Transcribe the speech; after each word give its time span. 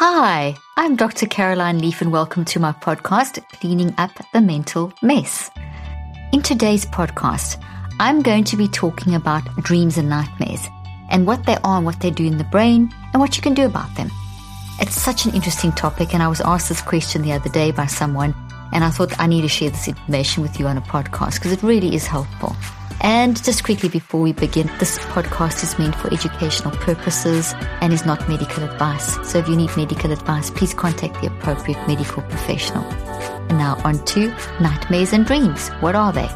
Hi, 0.00 0.56
I'm 0.76 0.94
Dr. 0.94 1.26
Caroline 1.26 1.80
Leaf, 1.80 2.00
and 2.00 2.12
welcome 2.12 2.44
to 2.44 2.60
my 2.60 2.70
podcast, 2.70 3.42
Cleaning 3.48 3.92
Up 3.98 4.12
the 4.32 4.40
Mental 4.40 4.92
Mess. 5.02 5.50
In 6.32 6.40
today's 6.40 6.86
podcast, 6.86 7.60
I'm 7.98 8.22
going 8.22 8.44
to 8.44 8.56
be 8.56 8.68
talking 8.68 9.16
about 9.16 9.42
dreams 9.56 9.98
and 9.98 10.08
nightmares 10.08 10.68
and 11.10 11.26
what 11.26 11.46
they 11.46 11.56
are 11.64 11.78
and 11.78 11.84
what 11.84 11.98
they 11.98 12.12
do 12.12 12.24
in 12.24 12.38
the 12.38 12.44
brain 12.44 12.94
and 13.12 13.20
what 13.20 13.36
you 13.36 13.42
can 13.42 13.54
do 13.54 13.64
about 13.64 13.92
them. 13.96 14.08
It's 14.78 14.94
such 14.94 15.26
an 15.26 15.34
interesting 15.34 15.72
topic, 15.72 16.14
and 16.14 16.22
I 16.22 16.28
was 16.28 16.40
asked 16.42 16.68
this 16.68 16.80
question 16.80 17.22
the 17.22 17.32
other 17.32 17.50
day 17.50 17.72
by 17.72 17.86
someone, 17.86 18.36
and 18.72 18.84
I 18.84 18.90
thought 18.90 19.18
I 19.18 19.26
need 19.26 19.42
to 19.42 19.48
share 19.48 19.70
this 19.70 19.88
information 19.88 20.42
with 20.42 20.58
you 20.58 20.66
on 20.66 20.76
a 20.76 20.82
podcast 20.82 21.34
because 21.34 21.52
it 21.52 21.62
really 21.62 21.94
is 21.94 22.06
helpful. 22.06 22.56
And 23.00 23.42
just 23.44 23.62
quickly 23.62 23.88
before 23.88 24.20
we 24.20 24.32
begin, 24.32 24.66
this 24.78 24.98
podcast 24.98 25.62
is 25.62 25.78
meant 25.78 25.94
for 25.94 26.12
educational 26.12 26.72
purposes 26.72 27.54
and 27.80 27.92
is 27.92 28.04
not 28.04 28.28
medical 28.28 28.64
advice. 28.64 29.14
So 29.28 29.38
if 29.38 29.48
you 29.48 29.56
need 29.56 29.70
medical 29.76 30.10
advice, 30.10 30.50
please 30.50 30.74
contact 30.74 31.20
the 31.20 31.28
appropriate 31.28 31.78
medical 31.86 32.22
professional. 32.24 32.82
And 33.48 33.58
now 33.58 33.80
on 33.84 34.04
to 34.06 34.28
nightmares 34.60 35.12
and 35.12 35.24
dreams. 35.24 35.68
What 35.80 35.94
are 35.94 36.12
they? 36.12 36.28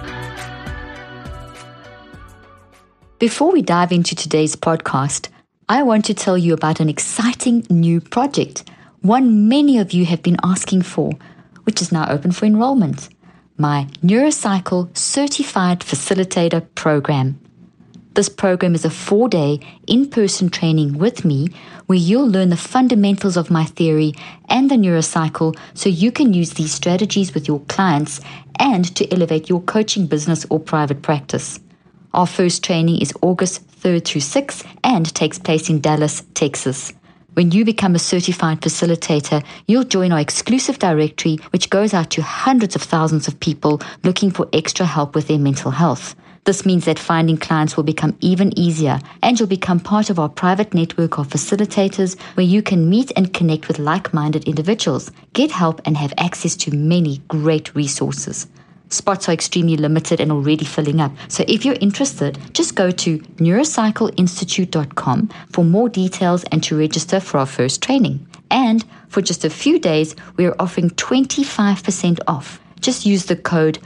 Before 3.18 3.52
we 3.52 3.62
dive 3.62 3.92
into 3.92 4.14
today's 4.14 4.54
podcast, 4.56 5.28
I 5.68 5.82
want 5.82 6.04
to 6.06 6.14
tell 6.14 6.38
you 6.38 6.54
about 6.54 6.80
an 6.80 6.88
exciting 6.88 7.66
new 7.70 8.00
project, 8.00 8.68
one 9.00 9.48
many 9.48 9.78
of 9.78 9.92
you 9.92 10.04
have 10.06 10.22
been 10.22 10.36
asking 10.44 10.82
for, 10.82 11.12
which 11.64 11.82
is 11.82 11.92
now 11.92 12.08
open 12.08 12.32
for 12.32 12.46
enrollment 12.46 13.08
my 13.58 13.86
Neurocycle 14.02 14.96
Certified 14.96 15.80
Facilitator 15.80 16.66
Program. 16.74 17.38
This 18.14 18.28
program 18.28 18.74
is 18.74 18.84
a 18.84 18.90
four 18.90 19.28
day 19.28 19.60
in 19.86 20.10
person 20.10 20.50
training 20.50 20.98
with 20.98 21.24
me 21.24 21.48
where 21.86 21.98
you'll 21.98 22.28
learn 22.28 22.50
the 22.50 22.56
fundamentals 22.56 23.36
of 23.36 23.50
my 23.50 23.64
theory 23.64 24.14
and 24.48 24.70
the 24.70 24.74
neurocycle 24.74 25.56
so 25.74 25.88
you 25.88 26.10
can 26.12 26.34
use 26.34 26.54
these 26.54 26.72
strategies 26.72 27.34
with 27.34 27.48
your 27.48 27.60
clients 27.68 28.20
and 28.56 28.94
to 28.96 29.10
elevate 29.12 29.48
your 29.48 29.62
coaching 29.62 30.06
business 30.06 30.44
or 30.50 30.58
private 30.60 31.00
practice. 31.02 31.60
Our 32.12 32.26
first 32.26 32.62
training 32.62 33.00
is 33.00 33.14
August 33.22 33.66
3rd 33.80 34.04
through 34.04 34.20
6th 34.20 34.66
and 34.84 35.14
takes 35.14 35.38
place 35.38 35.70
in 35.70 35.80
Dallas, 35.80 36.22
Texas. 36.34 36.92
When 37.34 37.50
you 37.50 37.64
become 37.64 37.94
a 37.94 37.98
certified 37.98 38.60
facilitator, 38.60 39.42
you'll 39.66 39.84
join 39.84 40.12
our 40.12 40.20
exclusive 40.20 40.78
directory, 40.78 41.38
which 41.48 41.70
goes 41.70 41.94
out 41.94 42.10
to 42.10 42.20
hundreds 42.20 42.76
of 42.76 42.82
thousands 42.82 43.26
of 43.26 43.40
people 43.40 43.80
looking 44.04 44.30
for 44.30 44.50
extra 44.52 44.84
help 44.84 45.14
with 45.14 45.28
their 45.28 45.38
mental 45.38 45.70
health. 45.70 46.14
This 46.44 46.66
means 46.66 46.84
that 46.84 46.98
finding 46.98 47.38
clients 47.38 47.74
will 47.74 47.84
become 47.84 48.18
even 48.20 48.58
easier, 48.58 48.98
and 49.22 49.38
you'll 49.38 49.48
become 49.48 49.80
part 49.80 50.10
of 50.10 50.18
our 50.18 50.28
private 50.28 50.74
network 50.74 51.16
of 51.16 51.28
facilitators 51.28 52.20
where 52.34 52.44
you 52.44 52.62
can 52.62 52.90
meet 52.90 53.10
and 53.16 53.32
connect 53.32 53.66
with 53.66 53.78
like 53.78 54.12
minded 54.12 54.44
individuals, 54.44 55.10
get 55.32 55.52
help, 55.52 55.80
and 55.86 55.96
have 55.96 56.12
access 56.18 56.54
to 56.56 56.76
many 56.76 57.22
great 57.28 57.74
resources. 57.74 58.46
Spots 58.92 59.28
are 59.28 59.32
extremely 59.32 59.76
limited 59.78 60.20
and 60.20 60.30
already 60.30 60.66
filling 60.66 61.00
up. 61.00 61.12
So 61.28 61.44
if 61.48 61.64
you're 61.64 61.78
interested, 61.80 62.38
just 62.52 62.74
go 62.74 62.90
to 62.90 63.18
neurocycleinstitute.com 63.18 65.30
for 65.50 65.64
more 65.64 65.88
details 65.88 66.44
and 66.52 66.62
to 66.64 66.78
register 66.78 67.18
for 67.18 67.38
our 67.38 67.46
first 67.46 67.82
training. 67.82 68.26
And 68.50 68.84
for 69.08 69.22
just 69.22 69.46
a 69.46 69.50
few 69.50 69.78
days, 69.78 70.14
we're 70.36 70.54
offering 70.58 70.90
25% 70.90 72.20
off. 72.26 72.60
Just 72.80 73.06
use 73.06 73.24
the 73.24 73.36
code 73.36 73.78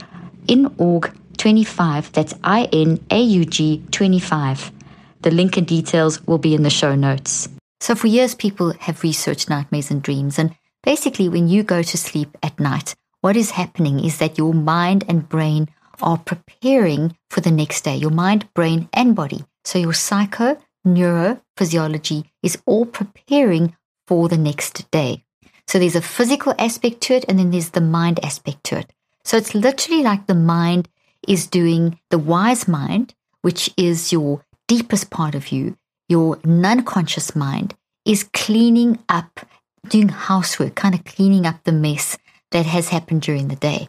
INAUG25, 0.47 2.11
that's 2.11 2.33
I 2.43 2.65
N 2.73 2.99
A 3.09 3.21
U 3.21 3.45
G 3.45 3.85
25. 3.91 4.73
The 5.21 5.31
link 5.31 5.55
and 5.55 5.65
details 5.65 6.21
will 6.27 6.37
be 6.37 6.53
in 6.53 6.63
the 6.63 6.69
show 6.69 6.95
notes. 6.95 7.47
So, 7.79 7.95
for 7.95 8.07
years, 8.07 8.35
people 8.35 8.73
have 8.79 9.03
researched 9.03 9.49
nightmares 9.49 9.91
and 9.91 10.01
dreams. 10.01 10.39
And 10.39 10.55
basically, 10.83 11.29
when 11.29 11.47
you 11.47 11.63
go 11.63 11.83
to 11.83 11.97
sleep 11.97 12.35
at 12.43 12.59
night, 12.59 12.95
what 13.27 13.35
is 13.35 13.51
happening 13.51 13.99
is 14.05 14.19
that 14.19 14.37
your 14.37 14.53
mind 14.53 15.03
and 15.09 15.27
brain 15.27 15.67
are 16.01 16.17
preparing 16.17 17.13
for 17.29 17.41
the 17.41 17.51
next 17.51 17.81
day, 17.81 17.93
your 17.93 18.09
mind, 18.09 18.47
brain, 18.53 18.87
and 18.93 19.17
body. 19.17 19.43
So 19.65 19.77
your 19.77 19.91
psycho, 19.91 20.57
neurophysiology 20.87 22.23
is 22.41 22.57
all 22.65 22.85
preparing 22.85 23.75
for 24.07 24.29
the 24.29 24.37
next 24.37 24.89
day. 24.91 25.25
So 25.67 25.77
there's 25.77 25.97
a 25.97 26.01
physical 26.01 26.55
aspect 26.57 27.01
to 27.01 27.15
it, 27.15 27.25
and 27.27 27.37
then 27.37 27.51
there's 27.51 27.71
the 27.71 27.81
mind 27.81 28.23
aspect 28.23 28.63
to 28.67 28.77
it. 28.77 28.93
So 29.25 29.35
it's 29.35 29.53
literally 29.53 30.03
like 30.03 30.27
the 30.27 30.33
mind 30.33 30.87
is 31.27 31.47
doing 31.47 31.99
the 32.09 32.17
wise 32.17 32.65
mind, 32.65 33.13
which 33.41 33.69
is 33.75 34.13
your 34.13 34.45
deepest 34.69 35.09
part 35.09 35.35
of 35.35 35.51
you, 35.51 35.75
your 36.07 36.39
non 36.45 36.85
conscious 36.85 37.35
mind, 37.35 37.75
is 38.05 38.23
cleaning 38.23 38.99
up, 39.09 39.41
doing 39.89 40.07
housework, 40.07 40.75
kind 40.75 40.95
of 40.95 41.03
cleaning 41.03 41.45
up 41.45 41.61
the 41.65 41.73
mess 41.73 42.17
that 42.51 42.65
has 42.65 42.89
happened 42.89 43.21
during 43.21 43.47
the 43.47 43.55
day. 43.55 43.87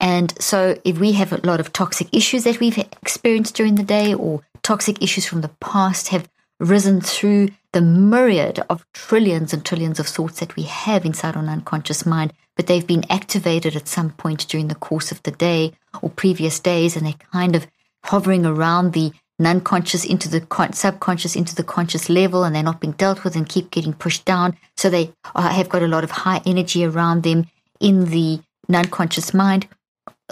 And 0.00 0.32
so, 0.42 0.78
if 0.84 0.98
we 0.98 1.12
have 1.12 1.32
a 1.32 1.46
lot 1.46 1.60
of 1.60 1.72
toxic 1.72 2.08
issues 2.12 2.44
that 2.44 2.58
we've 2.58 2.78
experienced 2.78 3.54
during 3.54 3.74
the 3.74 3.82
day, 3.82 4.14
or 4.14 4.42
toxic 4.62 5.02
issues 5.02 5.26
from 5.26 5.42
the 5.42 5.50
past 5.60 6.08
have 6.08 6.28
risen 6.58 7.00
through 7.00 7.48
the 7.72 7.80
myriad 7.80 8.62
of 8.68 8.86
trillions 8.92 9.52
and 9.52 9.64
trillions 9.64 10.00
of 10.00 10.06
thoughts 10.06 10.40
that 10.40 10.56
we 10.56 10.62
have 10.64 11.04
inside 11.04 11.36
our 11.36 11.44
unconscious 11.44 12.04
mind, 12.04 12.32
but 12.56 12.66
they've 12.66 12.86
been 12.86 13.04
activated 13.10 13.76
at 13.76 13.88
some 13.88 14.10
point 14.10 14.48
during 14.48 14.68
the 14.68 14.74
course 14.74 15.12
of 15.12 15.22
the 15.22 15.30
day 15.30 15.72
or 16.02 16.10
previous 16.10 16.58
days, 16.60 16.96
and 16.96 17.06
they're 17.06 17.14
kind 17.32 17.54
of 17.54 17.66
hovering 18.04 18.46
around 18.46 18.92
the 18.92 19.12
non-conscious 19.38 20.04
into 20.04 20.28
the 20.28 20.46
subconscious 20.72 21.34
into 21.34 21.54
the 21.54 21.64
conscious 21.64 22.08
level, 22.08 22.44
and 22.44 22.54
they're 22.54 22.62
not 22.62 22.80
being 22.80 22.92
dealt 22.92 23.24
with 23.24 23.36
and 23.36 23.48
keep 23.48 23.70
getting 23.70 23.92
pushed 23.92 24.24
down. 24.24 24.56
So 24.76 24.90
they 24.90 25.12
uh, 25.34 25.48
have 25.48 25.68
got 25.68 25.82
a 25.82 25.88
lot 25.88 26.04
of 26.04 26.10
high 26.10 26.42
energy 26.44 26.84
around 26.84 27.22
them 27.22 27.46
in 27.80 28.06
the 28.06 28.40
non-conscious 28.68 29.34
mind. 29.34 29.66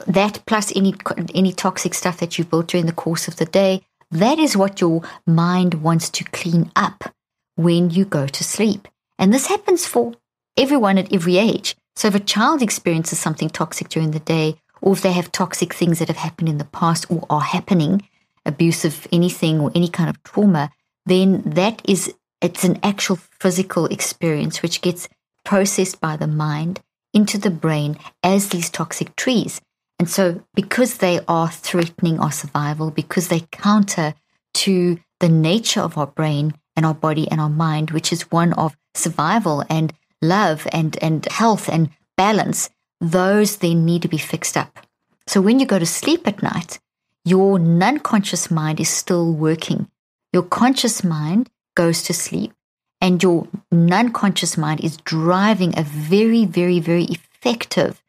That 0.07 0.43
plus 0.47 0.75
any 0.77 0.95
any 1.35 1.53
toxic 1.53 1.95
stuff 1.95 2.19
that 2.19 2.39
you've 2.39 2.51
built 2.51 2.69
during 2.69 2.87
the 2.87 2.93
course 2.93 3.27
of 3.27 3.37
the 3.37 3.47
day, 3.47 3.83
that 4.11 4.39
is 4.39 4.57
what 4.57 4.81
your 4.81 5.03
mind 5.27 5.83
wants 5.83 6.09
to 6.11 6.25
clean 6.25 6.71
up 6.77 7.13
when 7.57 7.91
you 7.91 8.05
go 8.05 8.27
to 8.27 8.45
sleep. 8.45 8.87
And 9.19 9.35
this 9.35 9.47
happens 9.47 9.87
for 9.87 10.15
everyone 10.57 10.99
at 10.99 11.13
every 11.13 11.37
age. 11.37 11.77
So 11.97 12.09
if 12.09 12.15
a 12.15 12.21
child 12.21 12.63
experiences 12.63 13.19
something 13.19 13.51
toxic 13.51 13.89
during 13.89 14.13
the 14.13 14.21
day, 14.21 14.61
or 14.81 14.93
if 14.93 15.03
they 15.03 15.13
have 15.13 15.33
toxic 15.33 15.75
things 15.75 15.99
that 15.99 16.09
have 16.09 16.19
happened 16.19 16.49
in 16.49 16.59
the 16.59 16.65
past 16.65 17.07
or 17.11 17.27
are 17.29 17.41
happening, 17.41 18.09
abuse 18.47 18.85
of 18.85 19.09
anything 19.11 19.61
or 19.61 19.73
any 19.75 19.89
kind 19.89 20.09
of 20.09 20.23
trauma, 20.23 20.71
then 21.07 21.43
that 21.43 21.83
is 21.85 22.15
it's 22.41 22.63
an 22.63 22.79
actual 22.85 23.17
physical 23.17 23.87
experience 23.87 24.63
which 24.63 24.81
gets 24.81 25.09
processed 25.45 26.01
by 26.01 26.17
the 26.17 26.27
mind 26.27 26.81
into 27.19 27.37
the 27.37 27.51
brain 27.51 27.99
as 28.23 28.49
these 28.49 28.71
toxic 28.71 29.17
trees. 29.17 29.61
And 29.99 30.09
so, 30.09 30.41
because 30.55 30.99
they 30.99 31.19
are 31.27 31.51
threatening 31.51 32.21
our 32.21 32.31
survival, 32.31 32.93
because 32.93 33.27
they 33.27 33.43
counter 33.51 34.15
to 34.63 35.01
the 35.19 35.29
nature 35.29 35.81
of 35.81 35.99
our 35.99 36.07
brain 36.07 36.55
and 36.77 36.87
our 36.87 36.95
body 36.95 37.29
and 37.29 37.41
our 37.41 37.55
mind, 37.69 37.91
which 37.91 38.13
is 38.13 38.31
one 38.31 38.53
of 38.53 38.77
survival 38.95 39.65
and 39.69 39.93
love 40.23 40.69
and, 40.73 40.97
and 41.03 41.27
health 41.27 41.69
and 41.69 41.91
balance, 42.17 42.71
those 43.01 43.57
then 43.57 43.85
need 43.85 44.03
to 44.03 44.15
be 44.17 44.19
fixed 44.33 44.57
up. 44.57 44.87
So, 45.27 45.41
when 45.41 45.59
you 45.59 45.67
go 45.67 45.81
to 45.81 45.87
sleep 46.01 46.29
at 46.29 46.43
night, 46.43 46.79
your 47.25 47.59
non 47.59 47.99
conscious 47.99 48.49
mind 48.49 48.79
is 48.79 48.89
still 48.89 49.33
working. 49.33 49.89
Your 50.33 50.45
conscious 50.45 51.03
mind 51.03 51.51
goes 51.75 52.05
to 52.05 52.15
sleep 52.15 52.53
and 53.01 53.23
your 53.23 53.47
non 53.71 54.13
conscious 54.13 54.57
mind 54.57 54.81
is 54.81 54.97
driving 54.99 55.79
a 55.79 55.83
very, 55.83 56.45
very, 56.45 56.81
very 56.81 57.05
effective 57.05 58.03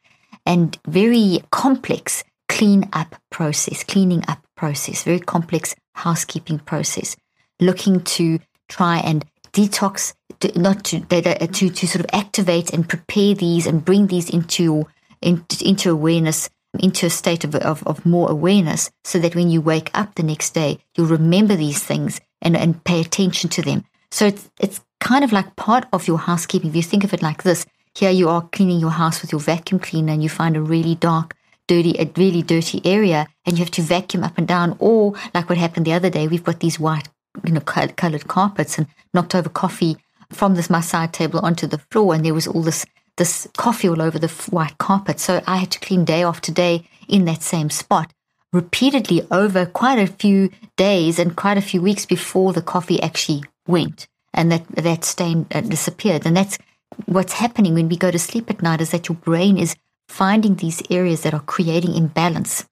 and 0.45 0.77
very 0.87 1.41
complex 1.51 2.23
clean 2.47 2.89
up 2.93 3.15
process, 3.29 3.83
cleaning 3.83 4.23
up 4.27 4.45
process, 4.55 5.03
very 5.03 5.19
complex 5.19 5.75
housekeeping 5.93 6.59
process, 6.59 7.15
looking 7.59 8.01
to 8.01 8.39
try 8.67 8.97
and 8.97 9.25
detox, 9.53 10.13
to, 10.39 10.59
not 10.59 10.83
to, 10.85 11.01
to, 11.01 11.69
to 11.69 11.87
sort 11.87 12.03
of 12.03 12.09
activate 12.13 12.71
and 12.73 12.89
prepare 12.89 13.33
these 13.35 13.67
and 13.67 13.85
bring 13.85 14.07
these 14.07 14.29
into, 14.29 14.87
into 15.21 15.91
awareness 15.91 16.49
into 16.77 17.07
a 17.07 17.09
state 17.09 17.43
of, 17.43 17.55
of, 17.55 17.81
of, 17.87 18.05
more 18.05 18.29
awareness 18.29 18.91
so 19.03 19.17
that 19.17 19.35
when 19.35 19.49
you 19.49 19.59
wake 19.59 19.89
up 19.95 20.13
the 20.15 20.23
next 20.23 20.51
day, 20.51 20.77
you'll 20.95 21.07
remember 21.07 21.55
these 21.55 21.83
things 21.83 22.21
and, 22.41 22.55
and 22.55 22.83
pay 22.83 23.01
attention 23.01 23.49
to 23.49 23.61
them. 23.61 23.83
So 24.11 24.27
it's, 24.27 24.49
it's 24.59 24.81
kind 24.99 25.23
of 25.23 25.31
like 25.31 25.55
part 25.55 25.87
of 25.93 26.07
your 26.07 26.17
housekeeping. 26.17 26.69
If 26.69 26.75
you 26.75 26.83
think 26.83 27.03
of 27.03 27.13
it 27.13 27.21
like 27.21 27.43
this, 27.43 27.65
here 27.95 28.11
you 28.11 28.29
are 28.29 28.47
cleaning 28.51 28.79
your 28.79 28.91
house 28.91 29.21
with 29.21 29.31
your 29.31 29.41
vacuum 29.41 29.79
cleaner 29.79 30.13
and 30.13 30.23
you 30.23 30.29
find 30.29 30.55
a 30.55 30.61
really 30.61 30.95
dark, 30.95 31.35
dirty, 31.67 31.95
a 31.99 32.09
really 32.15 32.41
dirty 32.41 32.81
area 32.85 33.27
and 33.45 33.57
you 33.57 33.63
have 33.63 33.71
to 33.71 33.81
vacuum 33.81 34.23
up 34.23 34.37
and 34.37 34.47
down. 34.47 34.75
Or 34.79 35.13
like 35.33 35.49
what 35.49 35.57
happened 35.57 35.85
the 35.85 35.93
other 35.93 36.09
day, 36.09 36.27
we've 36.27 36.43
got 36.43 36.59
these 36.59 36.79
white, 36.79 37.07
you 37.45 37.51
know, 37.51 37.61
colored 37.61 38.27
carpets 38.27 38.77
and 38.77 38.87
knocked 39.13 39.35
over 39.35 39.49
coffee 39.49 39.97
from 40.31 40.55
this 40.55 40.69
my 40.69 40.81
side 40.81 41.13
table 41.13 41.39
onto 41.39 41.67
the 41.67 41.79
floor 41.91 42.13
and 42.13 42.23
there 42.23 42.33
was 42.33 42.47
all 42.47 42.61
this 42.61 42.85
this 43.17 43.49
coffee 43.57 43.89
all 43.89 44.01
over 44.01 44.17
the 44.17 44.29
white 44.49 44.77
carpet. 44.77 45.19
So 45.19 45.41
I 45.45 45.57
had 45.57 45.71
to 45.71 45.79
clean 45.79 46.05
day 46.05 46.23
after 46.23 46.53
day 46.53 46.87
in 47.09 47.25
that 47.25 47.41
same 47.41 47.69
spot 47.69 48.13
repeatedly 48.51 49.21
over 49.29 49.65
quite 49.65 49.99
a 49.99 50.07
few 50.07 50.49
days 50.75 51.19
and 51.19 51.35
quite 51.35 51.57
a 51.57 51.61
few 51.61 51.81
weeks 51.81 52.05
before 52.05 52.53
the 52.53 52.61
coffee 52.61 53.01
actually 53.01 53.43
went 53.75 54.07
and 54.33 54.51
that 54.51 54.65
that 54.87 55.05
stain 55.05 55.45
uh, 55.51 55.61
disappeared 55.61 56.25
and 56.25 56.35
that's 56.35 56.57
what's 57.05 57.33
happening 57.43 57.73
when 57.73 57.89
we 57.89 57.97
go 58.05 58.11
to 58.11 58.19
sleep 58.19 58.49
at 58.49 58.61
night 58.61 58.81
is 58.81 58.91
that 58.91 59.07
your 59.07 59.19
brain 59.29 59.57
is 59.57 59.75
finding 60.07 60.55
these 60.55 60.81
areas 60.89 61.21
that 61.21 61.33
are 61.33 61.51
creating 61.55 61.93
imbalance 61.95 62.65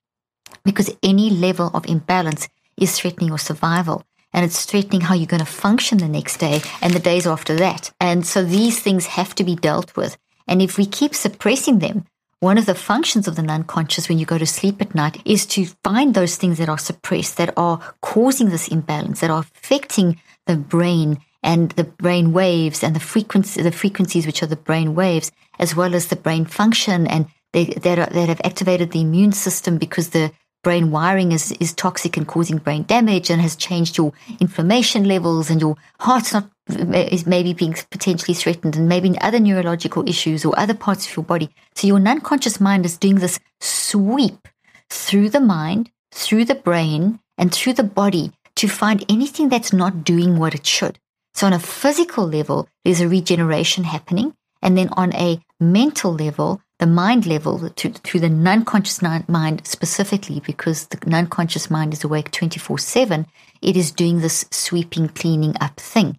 because 0.63 0.95
any 1.01 1.29
level 1.29 1.71
of 1.73 1.85
imbalance 1.85 2.49
is 2.77 2.97
threatening 2.97 3.29
your 3.29 3.37
survival 3.37 4.03
and 4.33 4.45
it's 4.45 4.65
threatening 4.65 5.01
how 5.01 5.15
you're 5.15 5.25
going 5.25 5.39
to 5.39 5.45
function 5.45 5.97
the 5.97 6.07
next 6.07 6.37
day 6.37 6.61
and 6.81 6.93
the 6.93 6.99
days 6.99 7.25
after 7.25 7.55
that. 7.55 7.91
And 7.99 8.25
so 8.25 8.43
these 8.43 8.79
things 8.79 9.07
have 9.07 9.33
to 9.35 9.43
be 9.43 9.55
dealt 9.55 9.95
with. 9.95 10.17
And 10.47 10.61
if 10.61 10.77
we 10.77 10.85
keep 10.85 11.15
suppressing 11.15 11.79
them, 11.79 12.05
one 12.39 12.57
of 12.57 12.67
the 12.67 12.75
functions 12.75 13.27
of 13.27 13.35
the 13.35 13.41
unconscious 13.41 14.07
when 14.07 14.19
you 14.19 14.25
go 14.25 14.37
to 14.37 14.45
sleep 14.45 14.79
at 14.79 14.93
night 14.93 15.21
is 15.25 15.45
to 15.47 15.65
find 15.83 16.13
those 16.13 16.35
things 16.35 16.59
that 16.59 16.69
are 16.69 16.77
suppressed, 16.77 17.37
that 17.37 17.53
are 17.57 17.79
causing 18.01 18.49
this 18.49 18.67
imbalance, 18.67 19.21
that 19.21 19.31
are 19.31 19.39
affecting 19.39 20.21
the 20.47 20.57
brain 20.57 21.19
and 21.43 21.71
the 21.71 21.83
brain 21.83 22.33
waves 22.33 22.83
and 22.83 22.95
the 22.95 22.99
frequency, 22.99 23.61
the 23.61 23.71
frequencies 23.71 24.25
which 24.25 24.41
are 24.41 24.47
the 24.47 24.55
brain 24.55 24.95
waves, 24.95 25.31
as 25.59 25.75
well 25.75 25.95
as 25.95 26.07
the 26.07 26.15
brain 26.15 26.45
function 26.45 27.07
and 27.07 27.27
they, 27.53 27.65
that, 27.65 27.99
are, 27.99 28.07
that 28.07 28.29
have 28.29 28.41
activated 28.43 28.91
the 28.91 29.01
immune 29.01 29.31
system 29.31 29.77
because 29.77 30.09
the 30.09 30.31
brain 30.63 30.91
wiring 30.91 31.31
is, 31.31 31.51
is 31.53 31.73
toxic 31.73 32.17
and 32.17 32.27
causing 32.27 32.57
brain 32.57 32.83
damage 32.83 33.29
and 33.29 33.41
has 33.41 33.55
changed 33.55 33.97
your 33.97 34.11
inflammation 34.39 35.05
levels 35.05 35.49
and 35.49 35.61
your 35.61 35.77
heart's 35.99 36.33
not 36.33 36.49
is 36.69 37.25
maybe 37.25 37.53
being 37.53 37.73
potentially 37.91 38.33
threatened 38.33 38.75
and 38.75 38.89
maybe 38.89 39.17
other 39.21 39.39
neurological 39.39 40.07
issues 40.07 40.43
or 40.43 40.57
other 40.59 40.73
parts 40.73 41.07
of 41.07 41.15
your 41.15 41.23
body. 41.23 41.49
So 41.75 41.87
your 41.87 41.97
unconscious 41.97 42.59
mind 42.59 42.85
is 42.85 42.97
doing 42.97 43.15
this 43.15 43.39
sweep 43.61 44.47
through 44.89 45.29
the 45.29 45.39
mind, 45.39 45.89
through 46.11 46.43
the 46.43 46.55
brain, 46.55 47.19
and 47.37 47.53
through 47.53 47.73
the 47.73 47.83
body 47.83 48.33
to 48.57 48.67
find 48.67 49.05
anything 49.07 49.49
that's 49.49 49.71
not 49.71 50.03
doing 50.03 50.37
what 50.37 50.55
it 50.55 50.65
should. 50.65 50.99
So 51.33 51.45
on 51.45 51.53
a 51.53 51.59
physical 51.59 52.27
level, 52.27 52.67
there's 52.83 53.01
a 53.01 53.07
regeneration 53.07 53.83
happening. 53.83 54.33
And 54.61 54.75
then 54.75 54.89
on 54.97 55.13
a 55.13 55.39
mental 55.59 56.11
level, 56.11 56.61
the 56.79 56.87
mind 56.87 57.27
level, 57.27 57.69
to, 57.69 57.89
through 57.89 58.19
the 58.19 58.29
non-conscious 58.29 59.01
mind 59.27 59.65
specifically, 59.65 60.39
because 60.39 60.87
the 60.87 60.97
non-conscious 61.07 61.69
mind 61.69 61.93
is 61.93 62.03
awake 62.03 62.31
24 62.31 62.79
7, 62.79 63.27
it 63.61 63.77
is 63.77 63.91
doing 63.91 64.19
this 64.19 64.45
sweeping, 64.51 65.09
cleaning 65.09 65.55
up 65.61 65.79
thing. 65.79 66.17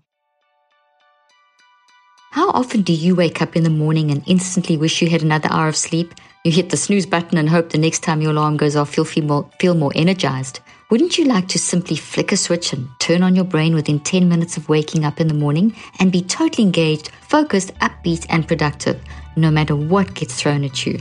How 2.31 2.51
often 2.51 2.83
do 2.83 2.93
you 2.93 3.17
wake 3.17 3.43
up 3.43 3.57
in 3.57 3.65
the 3.65 3.71
morning 3.71 4.11
and 4.13 4.23
instantly 4.27 4.77
wish 4.77 5.03
you 5.03 5.09
had 5.09 5.23
another 5.23 5.49
hour 5.51 5.69
of 5.69 5.77
sleep? 5.77 6.15
You 6.45 6.53
hit 6.53 6.71
the 6.71 6.77
snooze 6.77 7.07
button 7.07 7.39
and 7.39 7.49
hope 7.49 7.71
the 7.71 7.79
next 7.79 8.01
time 8.01 8.21
your 8.21 8.31
alarm 8.31 8.57
goes 8.57 8.77
off, 8.77 8.97
you'll 8.97 9.07
feel 9.07 9.25
more, 9.25 9.51
feel 9.59 9.75
more 9.75 9.93
energized. 9.97 10.61
Wouldn't 10.91 11.19
you 11.19 11.27
like 11.27 11.49
to 11.49 11.59
simply 11.59 11.97
flick 11.97 12.33
a 12.33 12.37
switch 12.39 12.73
and 12.73 12.89
turn 12.99 13.23
on 13.23 13.37
your 13.37 13.45
brain 13.45 13.75
within 13.75 14.01
10 14.01 14.27
minutes 14.27 14.57
of 14.57 14.71
waking 14.71 15.05
up 15.05 15.21
in 15.21 15.29
the 15.29 15.35
morning 15.35 15.77
and 15.99 16.11
be 16.11 16.23
totally 16.23 16.65
engaged, 16.65 17.11
focused, 17.21 17.75
upbeat, 17.81 18.25
and 18.31 18.49
productive, 18.49 18.99
no 19.37 19.51
matter 19.51 19.77
what 19.77 20.15
gets 20.15 20.41
thrown 20.41 20.65
at 20.65 20.87
you? 20.87 20.99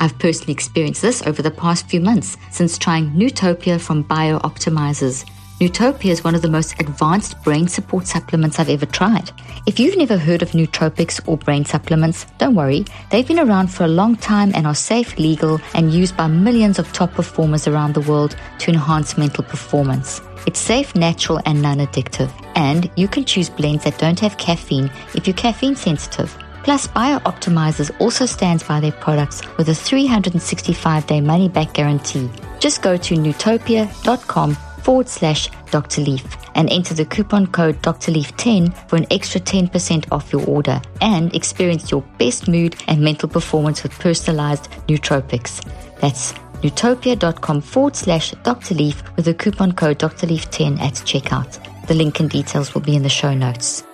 I've 0.00 0.18
personally 0.18 0.54
experienced 0.54 1.02
this 1.02 1.24
over 1.24 1.40
the 1.40 1.52
past 1.52 1.88
few 1.88 2.00
months 2.00 2.36
since 2.50 2.76
trying 2.76 3.12
Nootopia 3.12 3.80
from 3.80 4.02
BiOptimizers. 4.02 5.24
Nootopia 5.60 6.12
is 6.12 6.22
one 6.22 6.36
of 6.36 6.42
the 6.42 6.48
most 6.48 6.78
advanced 6.78 7.42
brain 7.42 7.66
support 7.66 8.06
supplements 8.06 8.60
I've 8.60 8.70
ever 8.70 8.86
tried. 8.86 9.32
If 9.66 9.80
you've 9.80 9.96
never 9.96 10.16
heard 10.16 10.40
of 10.40 10.52
nootropics 10.52 11.20
or 11.26 11.36
brain 11.36 11.64
supplements, 11.64 12.26
don't 12.38 12.54
worry. 12.54 12.84
They've 13.10 13.26
been 13.26 13.40
around 13.40 13.66
for 13.66 13.82
a 13.82 13.88
long 13.88 14.14
time 14.14 14.52
and 14.54 14.68
are 14.68 14.74
safe, 14.76 15.18
legal, 15.18 15.60
and 15.74 15.92
used 15.92 16.16
by 16.16 16.28
millions 16.28 16.78
of 16.78 16.92
top 16.92 17.12
performers 17.12 17.66
around 17.66 17.94
the 17.94 18.02
world 18.02 18.36
to 18.60 18.70
enhance 18.70 19.18
mental 19.18 19.42
performance. 19.42 20.20
It's 20.46 20.60
safe, 20.60 20.94
natural, 20.94 21.40
and 21.44 21.60
non 21.60 21.78
addictive. 21.78 22.30
And 22.54 22.88
you 22.94 23.08
can 23.08 23.24
choose 23.24 23.50
blends 23.50 23.82
that 23.82 23.98
don't 23.98 24.20
have 24.20 24.38
caffeine 24.38 24.92
if 25.16 25.26
you're 25.26 25.34
caffeine 25.34 25.74
sensitive. 25.74 26.38
Plus, 26.62 26.86
BiOptimizers 26.86 27.90
also 28.00 28.26
stands 28.26 28.62
by 28.62 28.78
their 28.78 28.92
products 28.92 29.42
with 29.56 29.68
a 29.70 29.74
365 29.74 31.06
day 31.08 31.20
money 31.20 31.48
back 31.48 31.74
guarantee. 31.74 32.30
Just 32.60 32.80
go 32.80 32.96
to 32.96 33.14
nootopia.com 33.16 34.56
forward 34.88 35.06
slash 35.06 35.50
Dr. 35.70 36.00
Leaf 36.00 36.24
and 36.54 36.70
enter 36.70 36.94
the 36.94 37.04
coupon 37.04 37.46
code 37.48 37.82
Dr. 37.82 38.10
Leaf 38.10 38.34
10 38.38 38.70
for 38.88 38.96
an 38.96 39.06
extra 39.10 39.38
10% 39.38 40.10
off 40.10 40.32
your 40.32 40.42
order 40.46 40.80
and 41.02 41.36
experience 41.36 41.90
your 41.90 42.00
best 42.16 42.48
mood 42.48 42.74
and 42.86 42.98
mental 42.98 43.28
performance 43.28 43.82
with 43.82 43.92
personalized 43.98 44.70
nootropics. 44.86 45.62
That's 46.00 46.32
nootopia.com 46.62 47.60
forward 47.60 47.96
slash 47.96 48.30
Dr. 48.44 48.76
Leaf 48.76 49.02
with 49.14 49.26
the 49.26 49.34
coupon 49.34 49.72
code 49.72 49.98
Dr. 49.98 50.26
Leaf 50.26 50.50
10 50.50 50.78
at 50.78 50.94
checkout. 50.94 51.58
The 51.86 51.92
link 51.92 52.18
and 52.20 52.30
details 52.30 52.72
will 52.72 52.80
be 52.80 52.96
in 52.96 53.02
the 53.02 53.10
show 53.10 53.34
notes. 53.34 53.84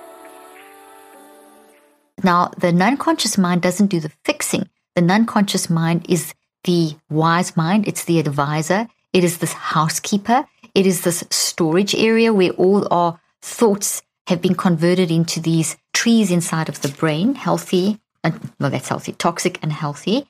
Now, 2.23 2.52
the 2.56 2.70
non 2.70 2.99
conscious 2.99 3.37
mind 3.37 3.62
doesn't 3.62 3.88
do 3.88 3.99
the 3.99 4.12
fixing. 4.25 4.69
The 4.94 5.02
non 5.02 5.26
conscious 5.26 5.69
mind 5.69 6.06
is 6.08 6.35
the 6.62 6.94
wise 7.11 7.56
mind, 7.56 7.88
it's 7.88 8.05
the 8.05 8.20
advisor, 8.20 8.87
it 9.12 9.25
is 9.25 9.38
this 9.38 9.52
housekeeper, 9.52 10.46
it 10.75 10.87
is 10.87 11.03
this 11.03 11.25
storage 11.31 11.94
area 11.94 12.32
where 12.32 12.50
all 12.53 12.87
our 12.93 13.21
thoughts 13.43 14.03
have 14.26 14.41
been 14.41 14.55
converted 14.55 15.11
into 15.11 15.41
these 15.41 15.76
trees 15.93 16.31
inside 16.31 16.69
of 16.69 16.81
the 16.82 16.88
brain, 16.88 17.35
healthy, 17.35 18.00
and 18.23 18.41
well, 18.59 18.71
that's 18.71 18.88
healthy, 18.88 19.12
toxic 19.12 19.59
and 19.62 19.73
healthy, 19.73 20.26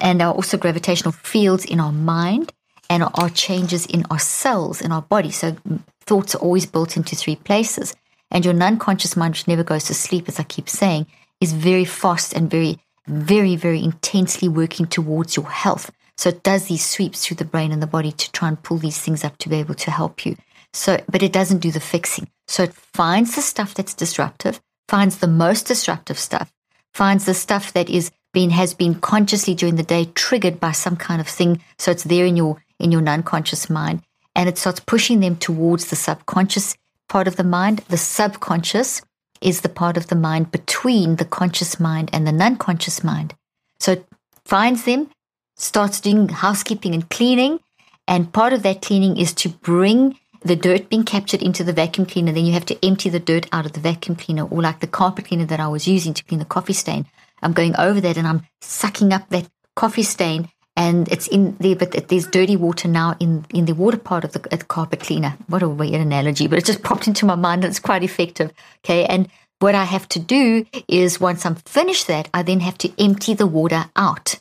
and 0.00 0.20
there 0.20 0.28
are 0.28 0.34
also 0.34 0.56
gravitational 0.56 1.12
fields 1.12 1.64
in 1.64 1.80
our 1.80 1.92
mind 1.92 2.52
and 2.90 3.02
our 3.02 3.30
changes 3.30 3.86
in 3.86 4.04
our 4.10 4.18
cells 4.18 4.80
in 4.80 4.92
our 4.92 5.02
body. 5.02 5.30
So 5.30 5.52
mm, 5.52 5.80
thoughts 6.00 6.34
are 6.34 6.38
always 6.38 6.66
built 6.66 6.96
into 6.96 7.16
three 7.16 7.36
places. 7.36 7.94
And 8.30 8.44
your 8.44 8.54
non-conscious 8.54 9.16
mind, 9.16 9.32
which 9.32 9.48
never 9.48 9.64
goes 9.64 9.84
to 9.84 9.94
sleep, 9.94 10.28
as 10.28 10.38
I 10.38 10.42
keep 10.42 10.68
saying, 10.68 11.06
is 11.40 11.52
very 11.52 11.84
fast 11.84 12.34
and 12.34 12.50
very, 12.50 12.78
very, 13.06 13.56
very 13.56 13.82
intensely 13.82 14.48
working 14.48 14.86
towards 14.86 15.36
your 15.36 15.48
health. 15.48 15.90
So 16.18 16.30
it 16.30 16.42
does 16.42 16.66
these 16.66 16.84
sweeps 16.84 17.24
through 17.24 17.36
the 17.36 17.44
brain 17.44 17.72
and 17.72 17.80
the 17.80 17.86
body 17.86 18.12
to 18.12 18.32
try 18.32 18.48
and 18.48 18.62
pull 18.62 18.78
these 18.78 18.98
things 18.98 19.24
up 19.24 19.38
to 19.38 19.48
be 19.48 19.56
able 19.56 19.76
to 19.76 19.90
help 19.90 20.26
you. 20.26 20.36
So, 20.72 21.00
but 21.08 21.22
it 21.22 21.32
doesn't 21.32 21.60
do 21.60 21.70
the 21.70 21.80
fixing. 21.80 22.28
So 22.48 22.64
it 22.64 22.74
finds 22.74 23.36
the 23.36 23.40
stuff 23.40 23.72
that's 23.72 23.94
disruptive, 23.94 24.60
finds 24.88 25.18
the 25.18 25.28
most 25.28 25.66
disruptive 25.66 26.18
stuff, 26.18 26.52
finds 26.92 27.24
the 27.24 27.34
stuff 27.34 27.72
that 27.72 27.88
is 27.88 28.10
being 28.32 28.50
has 28.50 28.74
been 28.74 28.96
consciously 28.96 29.54
during 29.54 29.76
the 29.76 29.82
day 29.82 30.06
triggered 30.14 30.60
by 30.60 30.72
some 30.72 30.96
kind 30.96 31.20
of 31.20 31.28
thing. 31.28 31.62
So 31.78 31.90
it's 31.92 32.04
there 32.04 32.26
in 32.26 32.36
your 32.36 32.62
in 32.78 32.92
your 32.92 33.00
non-conscious 33.00 33.70
mind, 33.70 34.02
and 34.34 34.48
it 34.48 34.58
starts 34.58 34.80
pushing 34.80 35.20
them 35.20 35.36
towards 35.36 35.86
the 35.86 35.96
subconscious 35.96 36.76
part 37.08 37.26
of 37.26 37.36
the 37.36 37.44
mind. 37.44 37.78
The 37.88 37.96
subconscious 37.96 39.02
is 39.40 39.60
the 39.60 39.68
part 39.68 39.96
of 39.96 40.08
the 40.08 40.16
mind 40.16 40.50
between 40.50 41.16
the 41.16 41.24
conscious 41.24 41.80
mind 41.80 42.10
and 42.12 42.26
the 42.26 42.32
non-conscious 42.32 43.02
mind. 43.02 43.34
So 43.80 43.92
it 43.92 44.06
finds 44.44 44.84
them 44.84 45.10
starts 45.58 46.00
doing 46.00 46.28
housekeeping 46.28 46.94
and 46.94 47.08
cleaning. 47.10 47.60
And 48.06 48.32
part 48.32 48.54
of 48.54 48.62
that 48.62 48.80
cleaning 48.80 49.18
is 49.18 49.34
to 49.34 49.50
bring 49.50 50.18
the 50.42 50.56
dirt 50.56 50.88
being 50.88 51.04
captured 51.04 51.42
into 51.42 51.62
the 51.62 51.72
vacuum 51.72 52.06
cleaner. 52.06 52.32
Then 52.32 52.46
you 52.46 52.52
have 52.52 52.64
to 52.66 52.86
empty 52.86 53.10
the 53.10 53.20
dirt 53.20 53.46
out 53.52 53.66
of 53.66 53.74
the 53.74 53.80
vacuum 53.80 54.16
cleaner, 54.16 54.44
or 54.44 54.62
like 54.62 54.80
the 54.80 54.86
carpet 54.86 55.26
cleaner 55.26 55.44
that 55.44 55.60
I 55.60 55.68
was 55.68 55.86
using 55.86 56.14
to 56.14 56.24
clean 56.24 56.38
the 56.38 56.46
coffee 56.46 56.72
stain. 56.72 57.06
I'm 57.42 57.52
going 57.52 57.76
over 57.76 58.00
that 58.00 58.16
and 58.16 58.26
I'm 58.26 58.42
sucking 58.62 59.12
up 59.12 59.28
that 59.28 59.48
coffee 59.76 60.02
stain, 60.02 60.48
and 60.76 61.10
it's 61.10 61.26
in 61.26 61.56
there, 61.58 61.76
but 61.76 62.08
there's 62.08 62.26
dirty 62.28 62.56
water 62.56 62.88
now 62.88 63.16
in, 63.18 63.44
in 63.52 63.64
the 63.64 63.74
water 63.74 63.98
part 63.98 64.24
of 64.24 64.32
the, 64.32 64.38
the 64.38 64.58
carpet 64.58 65.00
cleaner. 65.00 65.36
What 65.48 65.62
a 65.62 65.68
weird 65.68 66.00
analogy, 66.00 66.46
but 66.46 66.58
it 66.58 66.64
just 66.64 66.84
popped 66.84 67.08
into 67.08 67.26
my 67.26 67.34
mind 67.34 67.64
and 67.64 67.70
it's 67.70 67.80
quite 67.80 68.04
effective. 68.04 68.52
Okay. 68.84 69.04
And 69.04 69.28
what 69.58 69.74
I 69.74 69.84
have 69.84 70.08
to 70.10 70.20
do 70.20 70.64
is 70.86 71.20
once 71.20 71.44
I'm 71.44 71.56
finished 71.56 72.06
that, 72.06 72.28
I 72.32 72.44
then 72.44 72.60
have 72.60 72.78
to 72.78 72.92
empty 73.02 73.34
the 73.34 73.46
water 73.46 73.86
out 73.96 74.38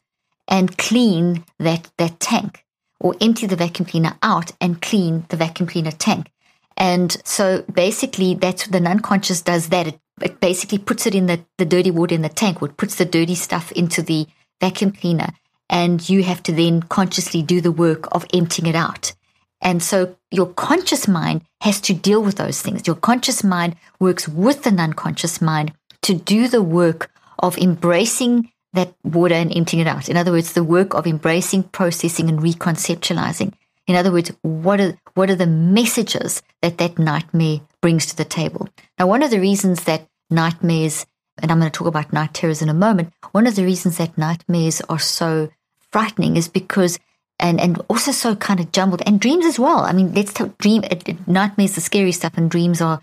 and 0.48 0.78
clean 0.78 1.44
that, 1.60 1.90
that 1.98 2.20
tank 2.20 2.64
or 3.00 3.16
empty 3.22 3.46
the 3.46 3.56
vacuum 3.56 3.86
cleaner 3.86 4.18
out 4.24 4.52
and 4.60 4.82
clean 4.82 5.26
the 5.30 5.38
vacuum 5.38 5.68
cleaner 5.68 5.92
tank. 5.92 6.32
And 6.76 7.16
so 7.26 7.64
basically 7.72 8.36
that's 8.36 8.68
what 8.68 8.72
the 8.72 8.90
unconscious 8.90 9.42
does 9.42 9.70
that. 9.70 9.88
It, 9.88 10.00
it 10.22 10.40
basically 10.40 10.78
puts 10.78 11.06
it 11.06 11.16
in 11.16 11.26
the, 11.26 11.44
the 11.58 11.66
dirty 11.66 11.92
water 11.92 12.16
in 12.16 12.22
the 12.22 12.30
tank, 12.30 12.62
or 12.62 12.70
it 12.70 12.78
puts 12.78 12.96
the 12.96 13.06
dirty 13.06 13.36
stuff 13.36 13.72
into 13.72 14.02
the 14.02 14.28
vacuum 14.62 14.92
cleaner. 14.92 15.30
And 15.70 16.08
you 16.08 16.24
have 16.24 16.42
to 16.44 16.54
then 16.54 16.82
consciously 16.84 17.42
do 17.42 17.62
the 17.62 17.72
work 17.72 18.08
of 18.16 18.26
emptying 18.34 18.68
it 18.68 18.76
out. 18.76 19.14
And 19.60 19.82
so 19.82 20.16
your 20.32 20.48
conscious 20.48 21.08
mind 21.08 21.42
has 21.62 21.82
to 21.82 21.94
deal 21.94 22.22
with 22.22 22.36
those 22.36 22.62
things. 22.62 22.86
Your 22.86 22.96
conscious 22.96 23.44
mind 23.44 23.76
works 24.00 24.28
with 24.28 24.64
the 24.64 24.70
unconscious 24.70 25.42
mind 25.42 25.74
to 26.04 26.14
do 26.14 26.48
the 26.48 26.62
work 26.62 27.12
of 27.40 27.58
embracing 27.58 28.52
that 28.78 28.94
water 29.04 29.36
and 29.36 29.56
emptying 29.56 29.82
it 29.82 29.88
out. 29.88 30.10
In 30.10 30.18
other 30.18 30.32
words, 30.32 30.54
the 30.54 30.64
work 30.64 30.94
of 30.94 31.06
embracing, 31.06 31.64
processing, 31.64 32.30
and 32.30 32.40
reconceptualizing. 32.40 33.54
In 33.88 33.96
other 33.96 34.12
words, 34.12 34.32
what 34.42 34.80
are, 34.82 34.98
what 35.14 35.30
are 35.30 35.36
the 35.36 35.48
messages 35.48 36.42
that 36.62 36.78
that 36.78 37.00
nightmare 37.00 37.62
brings 37.82 38.06
to 38.08 38.18
the 38.18 38.26
table? 38.26 38.68
Now, 39.00 39.08
one 39.08 39.24
of 39.24 39.32
the 39.32 39.40
reasons 39.40 39.84
that 39.86 40.08
nightmares, 40.30 41.06
and 41.42 41.52
I'm 41.52 41.60
going 41.60 41.72
to 41.72 41.78
talk 41.78 41.88
about 41.88 42.12
night 42.12 42.34
terrors 42.34 42.62
in 42.62 42.70
a 42.70 42.74
moment, 42.74 43.14
one 43.32 43.48
of 43.48 43.56
the 43.56 43.64
reasons 43.64 43.98
that 43.98 44.18
nightmares 44.18 44.82
are 44.90 45.00
so 45.00 45.50
frightening 45.92 46.36
is 46.36 46.50
because, 46.50 47.00
and, 47.40 47.62
and 47.62 47.82
also 47.88 48.12
so 48.12 48.36
kind 48.36 48.60
of 48.60 48.72
jumbled, 48.74 49.02
and 49.06 49.22
dreams 49.22 49.46
as 49.46 49.58
well. 49.58 49.80
I 49.80 49.94
mean, 49.94 50.14
let's 50.14 50.34
talk 50.34 50.58
dream, 50.58 50.84
uh, 50.84 51.14
nightmares, 51.26 51.76
the 51.76 51.82
scary 51.82 52.12
stuff, 52.12 52.34
and 52.38 52.52
dreams 52.52 52.82
are 52.82 53.02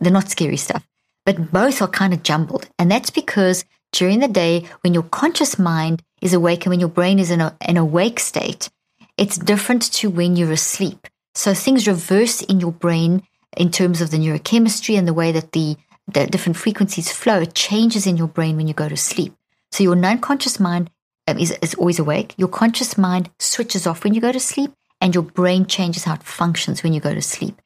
the 0.00 0.10
not 0.10 0.30
scary 0.30 0.56
stuff. 0.56 0.86
but 1.24 1.52
both 1.52 1.82
are 1.82 1.88
kind 1.88 2.12
of 2.12 2.22
jumbled. 2.22 2.68
And 2.78 2.90
that's 2.90 3.10
because 3.10 3.64
during 3.92 4.20
the 4.20 4.28
day, 4.28 4.66
when 4.82 4.94
your 4.94 5.02
conscious 5.04 5.58
mind 5.58 6.02
is 6.20 6.32
awake 6.32 6.64
and 6.64 6.70
when 6.70 6.80
your 6.80 6.88
brain 6.88 7.18
is 7.18 7.30
in 7.30 7.40
a, 7.40 7.56
an 7.62 7.76
awake 7.76 8.20
state, 8.20 8.70
it's 9.16 9.36
different 9.36 9.92
to 9.92 10.10
when 10.10 10.36
you're 10.36 10.52
asleep. 10.52 11.06
So 11.34 11.54
things 11.54 11.86
reverse 11.86 12.42
in 12.42 12.60
your 12.60 12.72
brain 12.72 13.22
in 13.56 13.70
terms 13.70 14.00
of 14.00 14.10
the 14.10 14.18
neurochemistry 14.18 14.98
and 14.98 15.06
the 15.06 15.14
way 15.14 15.32
that 15.32 15.52
the, 15.52 15.76
the 16.06 16.26
different 16.26 16.56
frequencies 16.56 17.10
flow. 17.10 17.40
It 17.40 17.54
changes 17.54 18.06
in 18.06 18.16
your 18.16 18.28
brain 18.28 18.56
when 18.56 18.68
you 18.68 18.74
go 18.74 18.88
to 18.88 18.96
sleep. 18.96 19.34
So 19.72 19.82
your 19.84 19.96
non-conscious 19.96 20.58
mind 20.58 20.90
um, 21.28 21.38
is, 21.38 21.52
is 21.62 21.74
always 21.74 21.98
awake. 21.98 22.34
Your 22.36 22.48
conscious 22.48 22.98
mind 22.98 23.30
switches 23.38 23.86
off 23.86 24.04
when 24.04 24.14
you 24.14 24.20
go 24.20 24.32
to 24.32 24.40
sleep, 24.40 24.72
and 25.00 25.14
your 25.14 25.24
brain 25.24 25.66
changes 25.66 26.04
how 26.04 26.14
it 26.14 26.22
functions 26.22 26.82
when 26.82 26.92
you 26.92 27.00
go 27.00 27.14
to 27.14 27.22
sleep. 27.22 27.60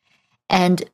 And 0.48 0.84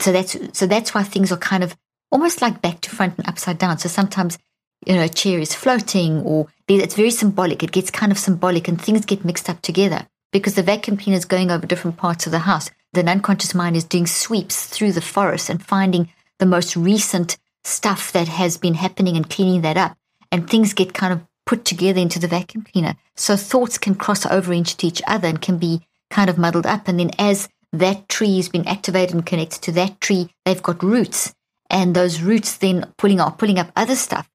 so 0.00 0.10
that's 0.10 0.36
so 0.58 0.66
that's 0.66 0.92
why 0.94 1.04
things 1.04 1.30
are 1.30 1.36
kind 1.36 1.62
of 1.62 1.76
almost 2.10 2.42
like 2.42 2.60
back 2.60 2.80
to 2.80 2.90
front 2.90 3.16
and 3.18 3.28
upside 3.28 3.58
down. 3.58 3.78
So 3.78 3.88
sometimes 3.88 4.38
you 4.86 4.94
know 4.94 5.02
a 5.02 5.08
chair 5.08 5.38
is 5.38 5.54
floating, 5.54 6.20
or 6.22 6.46
it's 6.68 6.94
very 6.94 7.10
symbolic. 7.10 7.62
It 7.62 7.72
gets 7.72 7.90
kind 7.90 8.12
of 8.12 8.18
symbolic, 8.18 8.68
and 8.68 8.80
things 8.80 9.04
get 9.04 9.24
mixed 9.24 9.48
up 9.48 9.62
together 9.62 10.06
because 10.32 10.54
the 10.54 10.62
vacuum 10.62 10.96
cleaner 10.96 11.16
is 11.16 11.24
going 11.24 11.50
over 11.50 11.66
different 11.66 11.96
parts 11.96 12.26
of 12.26 12.32
the 12.32 12.40
house. 12.40 12.70
The 12.92 13.08
unconscious 13.08 13.54
mind 13.54 13.76
is 13.76 13.84
doing 13.84 14.06
sweeps 14.06 14.66
through 14.66 14.92
the 14.92 15.00
forest 15.00 15.48
and 15.48 15.64
finding 15.64 16.10
the 16.38 16.46
most 16.46 16.76
recent 16.76 17.38
stuff 17.62 18.12
that 18.12 18.28
has 18.28 18.56
been 18.56 18.74
happening 18.74 19.16
and 19.16 19.28
cleaning 19.28 19.62
that 19.62 19.76
up. 19.76 19.96
And 20.30 20.48
things 20.48 20.74
get 20.74 20.94
kind 20.94 21.12
of 21.12 21.22
put 21.46 21.64
together 21.64 22.00
into 22.00 22.18
the 22.18 22.28
vacuum 22.28 22.64
cleaner. 22.64 22.96
So 23.16 23.36
thoughts 23.36 23.78
can 23.78 23.94
cross 23.94 24.26
over 24.26 24.52
into 24.52 24.86
each 24.86 25.02
other 25.06 25.28
and 25.28 25.40
can 25.40 25.58
be 25.58 25.86
kind 26.10 26.28
of 26.28 26.38
muddled 26.38 26.66
up. 26.66 26.88
And 26.88 26.98
then 26.98 27.10
as 27.18 27.48
that 27.72 28.08
tree 28.08 28.36
has 28.36 28.48
been 28.48 28.66
activated 28.66 29.14
and 29.14 29.26
connected 29.26 29.62
to 29.62 29.72
that 29.72 30.00
tree, 30.00 30.30
they've 30.44 30.62
got 30.62 30.82
roots. 30.82 31.34
And 31.70 31.94
those 31.94 32.22
roots 32.22 32.56
then 32.56 32.92
pulling 32.98 33.20
up, 33.20 33.38
pulling 33.38 33.58
up 33.58 33.72
other 33.76 33.96
stuff. 33.96 34.28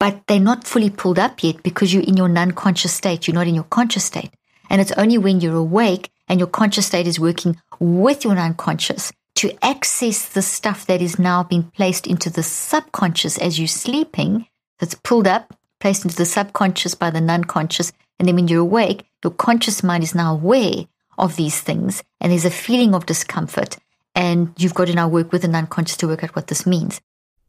But 0.00 0.26
they're 0.26 0.40
not 0.40 0.66
fully 0.66 0.90
pulled 0.90 1.18
up 1.18 1.44
yet 1.44 1.62
because 1.62 1.94
you're 1.94 2.02
in 2.02 2.16
your 2.16 2.28
non 2.28 2.52
conscious 2.52 2.92
state. 2.92 3.28
You're 3.28 3.34
not 3.34 3.46
in 3.46 3.54
your 3.54 3.64
conscious 3.64 4.04
state. 4.04 4.30
And 4.70 4.80
it's 4.80 4.92
only 4.92 5.18
when 5.18 5.40
you're 5.40 5.54
awake 5.54 6.10
and 6.26 6.40
your 6.40 6.48
conscious 6.48 6.86
state 6.86 7.06
is 7.06 7.20
working 7.20 7.60
with 7.78 8.24
your 8.24 8.36
unconscious 8.38 9.12
to 9.36 9.52
access 9.64 10.28
the 10.30 10.42
stuff 10.42 10.86
that 10.86 11.02
is 11.02 11.18
now 11.18 11.44
being 11.44 11.70
placed 11.76 12.06
into 12.06 12.30
the 12.30 12.42
subconscious 12.42 13.36
as 13.38 13.58
you're 13.58 13.68
sleeping. 13.68 14.46
That's 14.78 14.94
pulled 14.94 15.26
up, 15.26 15.54
placed 15.80 16.04
into 16.04 16.16
the 16.16 16.24
subconscious 16.24 16.94
by 16.94 17.10
the 17.10 17.20
non 17.20 17.44
conscious. 17.44 17.92
And 18.18 18.26
then 18.26 18.36
when 18.36 18.48
you're 18.48 18.60
awake, 18.60 19.04
your 19.22 19.32
conscious 19.32 19.82
mind 19.82 20.02
is 20.02 20.14
now 20.14 20.32
aware 20.32 20.86
of 21.18 21.36
these 21.36 21.60
things. 21.60 22.02
And 22.22 22.32
there's 22.32 22.46
a 22.46 22.50
feeling 22.50 22.94
of 22.94 23.04
discomfort. 23.04 23.76
And 24.14 24.54
you've 24.56 24.74
got 24.74 24.86
to 24.86 24.94
now 24.94 25.08
work 25.08 25.30
with 25.30 25.42
the 25.42 25.50
unconscious 25.50 25.98
to 25.98 26.08
work 26.08 26.24
out 26.24 26.34
what 26.34 26.46
this 26.46 26.66
means. 26.66 27.02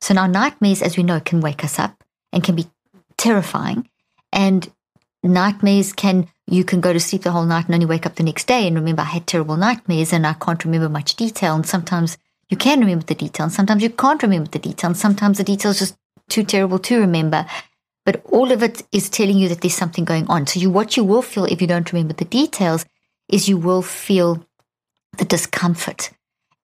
So 0.00 0.14
now 0.14 0.26
nightmares, 0.26 0.82
as 0.82 0.96
we 0.96 1.02
know, 1.02 1.20
can 1.20 1.40
wake 1.40 1.64
us 1.64 1.78
up 1.78 2.04
and 2.32 2.42
can 2.42 2.54
be 2.54 2.66
terrifying. 3.16 3.88
And 4.32 4.70
nightmares 5.22 5.92
can, 5.92 6.28
you 6.46 6.64
can 6.64 6.80
go 6.80 6.92
to 6.92 7.00
sleep 7.00 7.22
the 7.22 7.32
whole 7.32 7.44
night 7.44 7.66
and 7.66 7.74
only 7.74 7.86
wake 7.86 8.06
up 8.06 8.14
the 8.14 8.22
next 8.22 8.46
day 8.46 8.66
and 8.66 8.76
remember 8.76 9.02
I 9.02 9.06
had 9.06 9.26
terrible 9.26 9.56
nightmares 9.56 10.12
and 10.12 10.26
I 10.26 10.34
can't 10.34 10.64
remember 10.64 10.88
much 10.88 11.16
detail. 11.16 11.54
And 11.54 11.66
sometimes 11.66 12.16
you 12.48 12.56
can 12.56 12.80
remember 12.80 13.04
the 13.04 13.14
detail 13.14 13.44
and 13.44 13.52
sometimes 13.52 13.82
you 13.82 13.90
can't 13.90 14.22
remember 14.22 14.50
the 14.50 14.58
detail. 14.58 14.88
And 14.88 14.96
sometimes 14.96 15.38
the 15.38 15.44
detail 15.44 15.72
is 15.72 15.80
just 15.80 15.96
too 16.28 16.44
terrible 16.44 16.78
to 16.80 17.00
remember. 17.00 17.46
But 18.04 18.22
all 18.26 18.52
of 18.52 18.62
it 18.62 18.82
is 18.92 19.10
telling 19.10 19.36
you 19.36 19.48
that 19.48 19.60
there's 19.60 19.74
something 19.74 20.04
going 20.04 20.26
on. 20.28 20.46
So 20.46 20.60
you, 20.60 20.70
what 20.70 20.96
you 20.96 21.04
will 21.04 21.22
feel 21.22 21.44
if 21.44 21.60
you 21.60 21.66
don't 21.66 21.92
remember 21.92 22.14
the 22.14 22.24
details 22.24 22.86
is 23.28 23.48
you 23.48 23.58
will 23.58 23.82
feel 23.82 24.46
the 25.18 25.24
discomfort. 25.24 26.10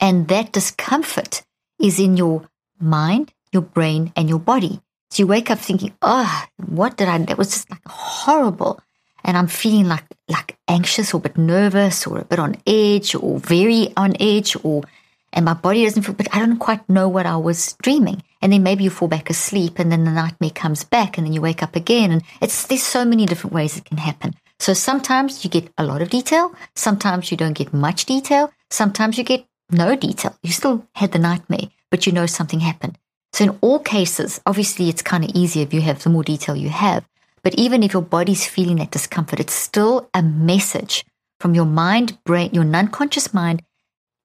And 0.01 0.29
that 0.29 0.53
discomfort 0.53 1.43
is 1.79 1.99
in 1.99 2.17
your 2.17 2.49
mind, 2.81 3.33
your 3.53 3.63
brain, 3.63 4.13
and 4.17 4.29
your 4.29 4.39
body. 4.39 4.81
So 5.11 5.23
you 5.23 5.27
wake 5.27 5.51
up 5.51 5.59
thinking, 5.59 5.95
oh, 6.03 6.45
what 6.67 6.97
did 6.97 7.09
I, 7.09 7.19
that 7.19 7.39
was 7.39 7.51
just 7.51 7.71
like 7.71 7.87
horrible. 7.87 8.81
And 9.23 9.37
I'm 9.37 9.47
feeling 9.47 9.87
like, 9.87 10.05
like 10.29 10.57
anxious 10.69 11.15
or 11.15 11.19
a 11.19 11.21
bit 11.21 11.39
nervous 11.39 12.07
or 12.07 12.19
a 12.19 12.25
bit 12.25 12.39
on 12.39 12.57
edge 12.67 13.15
or 13.15 13.39
very 13.39 13.93
on 13.97 14.15
edge 14.21 14.57
or, 14.63 14.83
and 15.33 15.45
my 15.45 15.55
body 15.55 15.85
doesn't 15.85 16.03
feel, 16.03 16.15
but 16.15 16.35
I 16.35 16.41
don't 16.41 16.59
quite 16.59 16.89
know 16.89 17.09
what 17.09 17.27
I 17.27 17.37
was 17.37 17.75
dreaming. 17.83 18.23
And 18.43 18.53
then 18.53 18.63
maybe 18.63 18.85
you 18.85 18.91
fall 18.91 19.09
back 19.09 19.31
asleep 19.31 19.79
and 19.79 19.91
then 19.91 20.05
the 20.05 20.11
nightmare 20.11 20.51
comes 20.51 20.85
back 20.85 21.17
and 21.17 21.27
then 21.27 21.33
you 21.33 21.41
wake 21.41 21.63
up 21.63 21.77
again. 21.77 22.13
And 22.13 22.23
it's, 22.43 22.67
there's 22.67 22.83
so 22.83 23.05
many 23.05 23.25
different 23.25 23.55
ways 23.55 23.77
it 23.77 23.87
can 23.87 23.99
happen. 23.99 24.35
So 24.59 24.75
sometimes 24.75 25.45
you 25.45 25.51
get 25.51 25.71
a 25.79 25.85
lot 25.85 26.03
of 26.03 26.11
detail. 26.11 26.55
Sometimes 26.75 27.31
you 27.31 27.37
don't 27.37 27.55
get 27.55 27.73
much 27.73 28.05
detail. 28.05 28.53
Sometimes 28.71 29.17
you 29.17 29.25
get 29.25 29.47
no 29.71 29.97
detail. 29.97 30.37
You 30.43 30.53
still 30.53 30.87
had 30.95 31.13
the 31.13 31.19
nightmare, 31.19 31.69
but 31.95 32.09
you 32.09 32.13
know 32.13 32.27
something 32.27 32.59
happened. 32.59 32.99
So 33.33 33.45
in 33.45 33.59
all 33.61 33.79
cases, 33.79 34.41
obviously 34.47 34.89
it's 34.89 35.01
kind 35.01 35.23
of 35.23 35.31
easier 35.33 35.63
if 35.63 35.73
you 35.73 35.81
have 35.83 36.03
the 36.03 36.11
more 36.11 36.25
detail 36.25 36.57
you 36.57 36.69
have. 36.69 37.05
But 37.45 37.55
even 37.55 37.85
if 37.85 37.93
your 37.93 38.03
body's 38.03 38.49
feeling 38.49 38.79
that 38.79 38.91
discomfort, 38.91 39.39
it's 39.39 39.55
still 39.55 40.11
a 40.13 40.21
message 40.21 41.05
from 41.39 41.55
your 41.55 41.67
mind, 41.67 42.19
brain, 42.25 42.51
your 42.53 42.65
non-conscious 42.65 43.33
mind 43.33 43.63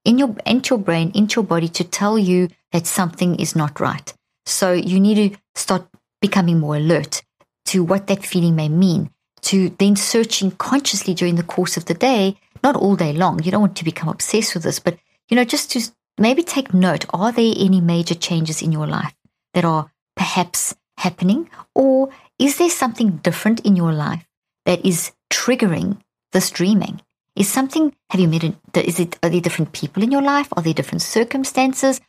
in 0.04 0.18
your 0.18 0.36
into 0.48 0.74
your 0.74 0.84
brain, 0.84 1.12
into 1.14 1.42
your 1.42 1.46
body 1.46 1.68
to 1.68 1.84
tell 1.84 2.18
you 2.18 2.48
that 2.72 2.88
something 2.88 3.36
is 3.36 3.56
not 3.56 3.80
right. 3.80 4.16
So 4.48 4.74
you 4.74 5.00
need 5.00 5.34
to 5.34 5.38
start 5.54 5.88
becoming 6.22 6.60
more 6.60 6.78
alert 6.78 7.22
to 7.66 7.84
what 7.84 8.08
that 8.08 8.26
feeling 8.26 8.56
may 8.56 8.68
mean, 8.68 9.12
to 9.42 9.70
then 9.78 9.96
searching 9.96 10.50
consciously 10.50 11.14
during 11.14 11.36
the 11.36 11.44
course 11.44 11.78
of 11.78 11.86
the 11.86 11.94
day, 11.94 12.36
not 12.64 12.76
all 12.76 12.96
day 12.96 13.14
long. 13.14 13.44
You 13.44 13.52
don't 13.52 13.62
want 13.62 13.78
to 13.78 13.86
become 13.86 14.10
obsessed 14.10 14.56
with 14.56 14.64
this, 14.64 14.80
but 14.80 14.98
you 15.30 15.36
know, 15.36 15.46
just 15.46 15.70
to 15.74 15.82
maybe 16.20 16.44
take 16.44 16.74
note 16.74 17.06
are 17.12 17.32
there 17.32 17.54
any 17.58 17.82
major 17.82 18.16
changes 18.16 18.62
in 18.62 18.72
your 18.72 18.88
life 18.88 19.14
that 19.54 19.66
are 19.66 19.92
perhaps 20.16 20.76
happening? 20.98 21.50
Or 21.74 22.10
is 22.38 22.58
there 22.58 22.70
something 22.70 23.18
different 23.18 23.62
in 23.62 23.76
your 23.76 23.94
life 23.94 24.26
that 24.66 24.86
is 24.86 25.12
triggering 25.32 26.00
this 26.32 26.52
dreaming? 26.52 27.02
Is 27.36 27.50
something, 27.50 27.96
have 28.10 28.20
you 28.20 28.28
met, 28.28 28.44
is 28.76 29.00
it, 29.00 29.18
are 29.24 29.30
there 29.30 29.42
different 29.42 29.72
people 29.72 30.04
in 30.04 30.12
your 30.12 30.22
life? 30.22 30.50
Are 30.58 30.64
there 30.64 30.74
different 30.74 31.02
circumstances? 31.02 32.02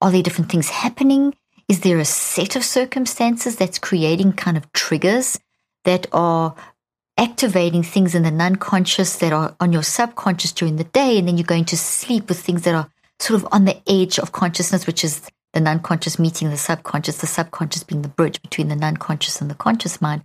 Are 0.00 0.10
there 0.10 0.22
different 0.22 0.50
things 0.50 0.68
happening? 0.68 1.34
Is 1.68 1.80
there 1.80 1.98
a 1.98 2.04
set 2.04 2.56
of 2.56 2.64
circumstances 2.64 3.56
that's 3.56 3.78
creating 3.78 4.32
kind 4.32 4.56
of 4.56 4.70
triggers 4.72 5.38
that 5.84 6.06
are 6.12 6.54
activating 7.16 7.82
things 7.82 8.14
in 8.14 8.24
the 8.24 8.30
non 8.30 8.56
conscious 8.56 9.16
that 9.18 9.32
are 9.32 9.54
on 9.60 9.72
your 9.72 9.82
subconscious 9.82 10.52
during 10.52 10.76
the 10.76 10.84
day? 10.84 11.18
And 11.18 11.28
then 11.28 11.38
you're 11.38 11.46
going 11.46 11.64
to 11.66 11.76
sleep 11.76 12.28
with 12.28 12.40
things 12.40 12.62
that 12.62 12.74
are 12.74 12.90
sort 13.20 13.42
of 13.42 13.48
on 13.52 13.64
the 13.64 13.80
edge 13.88 14.18
of 14.18 14.32
consciousness, 14.32 14.86
which 14.86 15.04
is 15.04 15.22
the 15.52 15.60
non 15.60 15.80
conscious 15.80 16.18
meeting 16.18 16.50
the 16.50 16.56
subconscious, 16.56 17.18
the 17.18 17.26
subconscious 17.26 17.84
being 17.84 18.02
the 18.02 18.08
bridge 18.08 18.42
between 18.42 18.68
the 18.68 18.76
non 18.76 18.96
conscious 18.96 19.40
and 19.40 19.50
the 19.50 19.54
conscious 19.54 20.02
mind, 20.02 20.22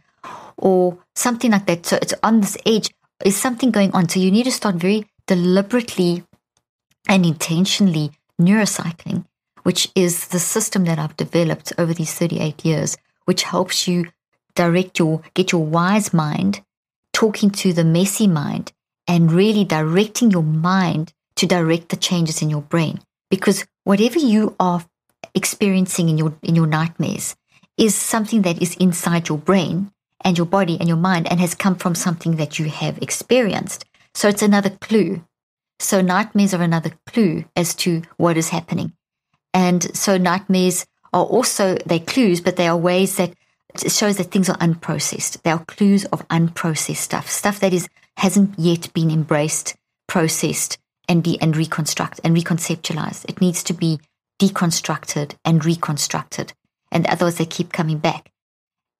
or 0.57 0.97
something 1.15 1.51
like 1.51 1.65
that. 1.67 1.85
So 1.85 1.97
it's 2.01 2.13
on 2.23 2.41
this 2.41 2.57
edge. 2.65 2.91
Is 3.23 3.35
something 3.35 3.71
going 3.71 3.91
on? 3.91 4.07
So 4.07 4.19
you 4.19 4.31
need 4.31 4.45
to 4.45 4.51
start 4.51 4.75
very 4.75 5.05
deliberately 5.27 6.23
and 7.07 7.25
intentionally 7.25 8.11
neurocycling, 8.41 9.25
which 9.63 9.89
is 9.95 10.29
the 10.29 10.39
system 10.39 10.85
that 10.85 10.99
I've 10.99 11.17
developed 11.17 11.73
over 11.77 11.93
these 11.93 12.13
38 12.13 12.63
years, 12.63 12.97
which 13.25 13.43
helps 13.43 13.87
you 13.87 14.05
direct 14.55 14.99
your, 14.99 15.21
get 15.33 15.51
your 15.51 15.65
wise 15.65 16.13
mind 16.13 16.61
talking 17.13 17.49
to 17.49 17.73
the 17.73 17.83
messy 17.83 18.27
mind 18.27 18.71
and 19.07 19.31
really 19.31 19.65
directing 19.65 20.31
your 20.31 20.43
mind 20.43 21.13
to 21.39 21.47
direct 21.47 21.89
the 21.89 22.01
changes 22.07 22.41
in 22.43 22.49
your 22.49 22.65
brain. 22.73 22.99
because 23.29 23.65
whatever 23.83 24.19
you 24.19 24.55
are 24.59 24.83
experiencing 25.35 26.09
in 26.09 26.17
your 26.17 26.33
in 26.41 26.55
your 26.55 26.67
nightmares 26.67 27.35
is 27.77 27.95
something 27.95 28.41
that 28.41 28.61
is 28.61 28.75
inside 28.75 29.29
your 29.29 29.37
brain 29.37 29.91
and 30.25 30.37
your 30.37 30.45
body 30.45 30.77
and 30.79 30.87
your 30.89 30.97
mind 30.97 31.27
and 31.31 31.39
has 31.39 31.55
come 31.55 31.75
from 31.75 31.95
something 31.95 32.35
that 32.35 32.59
you 32.59 32.65
have 32.69 32.97
experienced. 33.01 33.85
So 34.13 34.27
it's 34.27 34.41
another 34.41 34.69
clue. 34.69 35.23
So 35.79 36.01
nightmares 36.01 36.53
are 36.53 36.61
another 36.61 36.91
clue 37.05 37.45
as 37.55 37.73
to 37.75 38.01
what 38.17 38.35
is 38.35 38.49
happening. 38.49 38.91
And 39.53 39.95
so 39.95 40.17
nightmares 40.17 40.85
are 41.13 41.23
also 41.23 41.77
they're 41.85 41.99
clues, 41.99 42.41
but 42.41 42.57
they 42.57 42.67
are 42.67 42.77
ways 42.77 43.15
that 43.15 43.33
it 43.75 43.91
shows 43.91 44.17
that 44.17 44.31
things 44.31 44.49
are 44.49 44.57
unprocessed. 44.57 45.41
They 45.43 45.51
are 45.51 45.63
clues 45.65 46.03
of 46.05 46.27
unprocessed 46.27 46.97
stuff, 46.97 47.29
stuff 47.29 47.59
that 47.59 47.73
is 47.73 47.87
hasn't 48.17 48.59
yet 48.59 48.91
been 48.93 49.09
embraced, 49.09 49.75
processed, 50.07 50.77
and 51.09 51.23
de- 51.23 51.41
and 51.41 51.57
reconstructed 51.57 52.23
and 52.23 52.37
reconceptualized. 52.37 53.25
It 53.27 53.41
needs 53.41 53.63
to 53.63 53.73
be 53.73 53.99
deconstructed 54.41 55.33
and 55.43 55.65
reconstructed, 55.65 56.53
and 56.91 57.05
otherwise 57.07 57.37
they 57.37 57.45
keep 57.45 57.73
coming 57.73 57.97
back, 57.97 58.31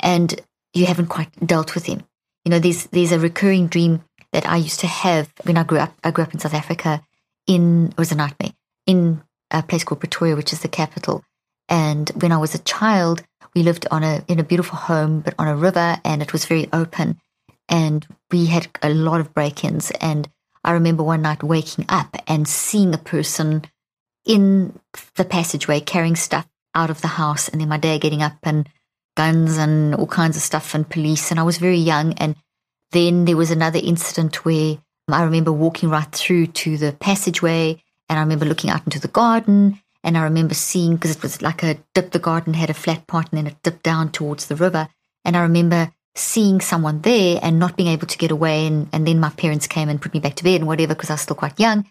and 0.02 0.42
you 0.74 0.88
haven't 0.88 1.08
quite 1.08 1.30
dealt 1.46 1.76
with 1.76 1.86
them. 1.86 2.04
You 2.44 2.52
know, 2.52 2.60
there's 2.60 2.88
there's 2.88 3.14
a 3.14 3.20
recurring 3.20 3.68
dream 3.68 4.04
that 4.34 4.46
I 4.46 4.58
used 4.58 4.82
to 4.82 4.88
have 4.88 5.32
when 5.44 5.58
I 5.58 5.64
grew 5.64 5.78
up. 5.80 5.94
I 6.04 6.12
grew 6.12 6.24
up 6.24 6.34
in 6.34 6.40
South 6.40 6.54
Africa. 6.54 7.02
In 7.48 7.90
it 7.92 7.98
was 7.98 8.12
a 8.12 8.16
nightmare 8.16 8.54
in 8.86 9.22
a 9.52 9.64
place 9.64 9.84
called 9.84 10.02
Pretoria, 10.02 10.36
which 10.36 10.54
is 10.54 10.62
the 10.62 10.68
capital. 10.68 11.24
And 11.68 12.10
when 12.16 12.32
I 12.32 12.38
was 12.38 12.56
a 12.56 12.60
child, 12.60 13.24
we 13.56 13.64
lived 13.64 13.88
on 13.92 14.04
a 14.04 14.24
in 14.28 14.40
a 14.40 14.44
beautiful 14.44 14.78
home, 14.78 15.22
but 15.22 15.36
on 15.38 15.48
a 15.48 15.56
river, 15.56 15.98
and 16.04 16.22
it 16.22 16.34
was 16.34 16.46
very 16.46 16.68
open. 16.74 17.20
And 17.68 18.06
we 18.32 18.48
had 18.48 18.68
a 18.82 18.90
lot 18.90 19.22
of 19.22 19.34
break-ins. 19.34 19.92
And 20.02 20.28
I 20.70 20.74
remember 20.74 21.02
one 21.02 21.24
night 21.24 21.42
waking 21.42 21.86
up 21.90 22.16
and 22.28 22.48
seeing 22.48 22.94
a 22.94 23.00
person 23.00 23.64
in 24.24 24.80
the 25.16 25.26
passageway 25.26 25.80
carrying 25.80 26.16
stuff 26.16 26.48
out 26.76 26.92
of 26.92 27.02
the 27.02 27.08
house, 27.08 27.50
and 27.50 27.60
then 27.60 27.70
my 27.70 27.80
dad 27.80 28.02
getting 28.02 28.22
up 28.22 28.38
and 28.44 28.70
guns 29.18 29.58
and 29.58 29.96
all 29.96 30.06
kinds 30.06 30.38
of 30.38 30.44
stuff 30.44 30.76
and 30.76 30.88
police. 30.88 31.32
And 31.32 31.40
I 31.40 31.44
was 31.44 31.58
very 31.58 31.80
young. 31.80 32.14
And 32.20 32.36
then 32.92 33.26
there 33.26 33.36
was 33.36 33.50
another 33.50 33.80
incident 33.82 34.46
where 34.46 34.78
I 35.12 35.24
remember 35.24 35.52
walking 35.52 35.90
right 35.90 36.12
through 36.12 36.46
to 36.46 36.78
the 36.78 36.94
passageway, 36.94 37.82
and 38.08 38.20
I 38.20 38.22
remember 38.22 38.46
looking 38.46 38.70
out 38.70 38.86
into 38.86 39.00
the 39.00 39.08
garden 39.08 39.82
and 40.04 40.20
I 40.20 40.22
remember 40.22 40.54
seeing, 40.54 40.94
because 40.94 41.16
it 41.16 41.24
was 41.24 41.42
like 41.42 41.64
a 41.64 41.80
dip, 41.96 42.12
the 42.12 42.20
garden 42.20 42.54
had 42.54 42.70
a 42.70 42.76
flat 42.76 43.08
part 43.08 43.32
and 43.32 43.40
then 43.40 43.48
it 43.48 43.64
dipped 43.64 43.82
down 43.82 44.12
towards 44.12 44.46
the 44.46 44.56
river. 44.56 44.88
And 45.26 45.36
I 45.36 45.42
remember 45.42 45.92
seeing 46.20 46.62
someone 46.62 47.02
there 47.02 47.40
and 47.42 47.60
not 47.60 47.78
being 47.78 47.90
able 47.90 48.08
to 48.08 48.18
get 48.18 48.32
away. 48.32 48.68
And, 48.68 48.88
and 48.94 49.08
then 49.08 49.20
my 49.20 49.30
parents 49.30 49.68
came 49.68 49.90
and 49.90 50.02
put 50.02 50.14
me 50.14 50.20
back 50.20 50.36
to 50.36 50.44
bed 50.44 50.62
and 50.62 50.68
whatever, 50.68 50.94
because 50.94 51.10
I 51.10 51.14
was 51.14 51.22
still 51.22 51.36
quite 51.36 51.60
young. 51.60 51.86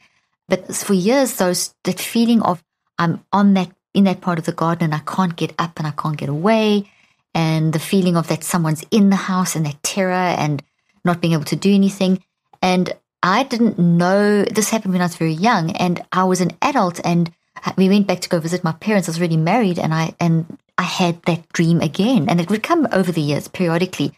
But 0.49 0.75
for 0.75 0.95
years, 0.95 1.37
those, 1.37 1.75
that 1.85 2.01
feeling 2.01 2.43
of 2.43 2.63
I'm 2.99 3.25
on 3.33 3.55
that, 3.55 3.71
in 3.95 4.05
that 4.05 4.21
part 4.21 4.39
of 4.39 4.45
the 4.45 4.53
garden 4.53 4.85
and 4.85 4.95
I 4.95 5.01
can't 5.01 5.37
get 5.37 5.55
up 5.59 5.79
and 5.79 5.87
I 5.87 5.93
can't 5.93 6.17
get 6.17 6.29
away. 6.29 6.91
And 7.35 7.73
the 7.73 7.79
feeling 7.79 8.17
of 8.17 8.29
that 8.29 8.45
someone's 8.45 8.85
in 8.91 9.11
the 9.11 9.17
house 9.17 9.55
and 9.55 9.67
that 9.67 9.83
terror 9.83 10.13
and 10.13 10.63
not 11.05 11.21
being 11.21 11.35
able 11.35 11.45
to 11.45 11.57
do 11.57 11.73
anything. 11.73 12.23
And 12.61 12.93
I 13.23 13.43
didn't 13.43 13.79
know 13.79 14.45
this 14.45 14.71
happened 14.71 14.93
when 14.93 15.03
I 15.03 15.07
was 15.07 15.17
very 15.17 15.33
young 15.33 15.73
and 15.73 16.05
I 16.13 16.25
was 16.25 16.41
an 16.41 16.53
adult 16.63 17.01
and 17.05 17.33
uh, 17.65 17.73
we 17.77 17.89
went 17.89 18.07
back 18.07 18.21
to 18.21 18.29
go 18.29 18.39
visit 18.41 18.65
my 18.65 18.73
parents. 18.73 19.09
I 19.09 19.13
was 19.13 19.19
already 19.19 19.37
married, 19.37 19.79
and 19.79 19.93
I 19.93 20.15
and 20.21 20.59
I 20.79 20.83
had 20.83 21.23
that 21.25 21.53
dream 21.53 21.81
again, 21.81 22.29
and 22.29 22.41
it 22.41 22.49
would 22.49 22.63
come 22.63 22.87
over 22.93 23.11
the 23.11 23.21
years 23.21 23.49
periodically, 23.49 24.13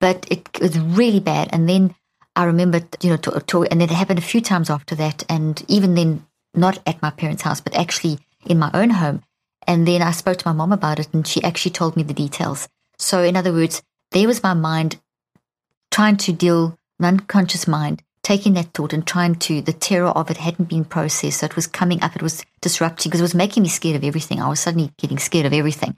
but 0.00 0.26
it, 0.30 0.48
was 0.60 0.78
really 0.78 1.20
bad. 1.20 1.50
And 1.52 1.68
then 1.68 1.94
I 2.34 2.44
remember, 2.44 2.80
you 3.02 3.10
know, 3.10 3.18
to, 3.18 3.40
to, 3.40 3.64
and 3.64 3.82
it 3.82 3.90
happened 3.90 4.18
a 4.18 4.22
few 4.22 4.40
times 4.40 4.70
after 4.70 4.94
that, 4.94 5.24
and 5.28 5.62
even 5.68 5.94
then, 5.94 6.26
not 6.54 6.78
at 6.86 7.02
my 7.02 7.10
parents' 7.10 7.42
house, 7.42 7.60
but 7.60 7.76
actually 7.76 8.18
in 8.46 8.58
my 8.58 8.70
own 8.72 8.90
home. 8.90 9.22
And 9.66 9.86
then 9.86 10.00
I 10.00 10.12
spoke 10.12 10.38
to 10.38 10.48
my 10.48 10.54
mom 10.54 10.72
about 10.72 10.98
it, 10.98 11.08
and 11.12 11.26
she 11.26 11.42
actually 11.42 11.72
told 11.72 11.96
me 11.96 12.02
the 12.02 12.14
details. 12.14 12.66
So, 12.98 13.22
in 13.22 13.36
other 13.36 13.52
words, 13.52 13.82
there 14.12 14.26
was 14.26 14.42
my 14.42 14.54
mind 14.54 14.98
trying 15.90 16.16
to 16.18 16.32
deal, 16.32 16.78
an 16.98 17.04
unconscious 17.04 17.68
mind 17.68 18.02
taking 18.26 18.54
that 18.54 18.74
thought 18.74 18.92
and 18.92 19.06
trying 19.06 19.36
to, 19.36 19.62
the 19.62 19.72
terror 19.72 20.08
of 20.08 20.28
it 20.32 20.36
hadn't 20.36 20.68
been 20.68 20.84
processed. 20.84 21.38
So 21.38 21.46
it 21.46 21.54
was 21.54 21.68
coming 21.68 22.02
up, 22.02 22.16
it 22.16 22.22
was 22.22 22.44
disrupting 22.60 23.08
because 23.08 23.20
it 23.20 23.30
was 23.30 23.36
making 23.36 23.62
me 23.62 23.68
scared 23.68 23.94
of 23.94 24.02
everything. 24.02 24.42
I 24.42 24.48
was 24.48 24.58
suddenly 24.58 24.90
getting 24.98 25.20
scared 25.20 25.46
of 25.46 25.52
everything. 25.52 25.96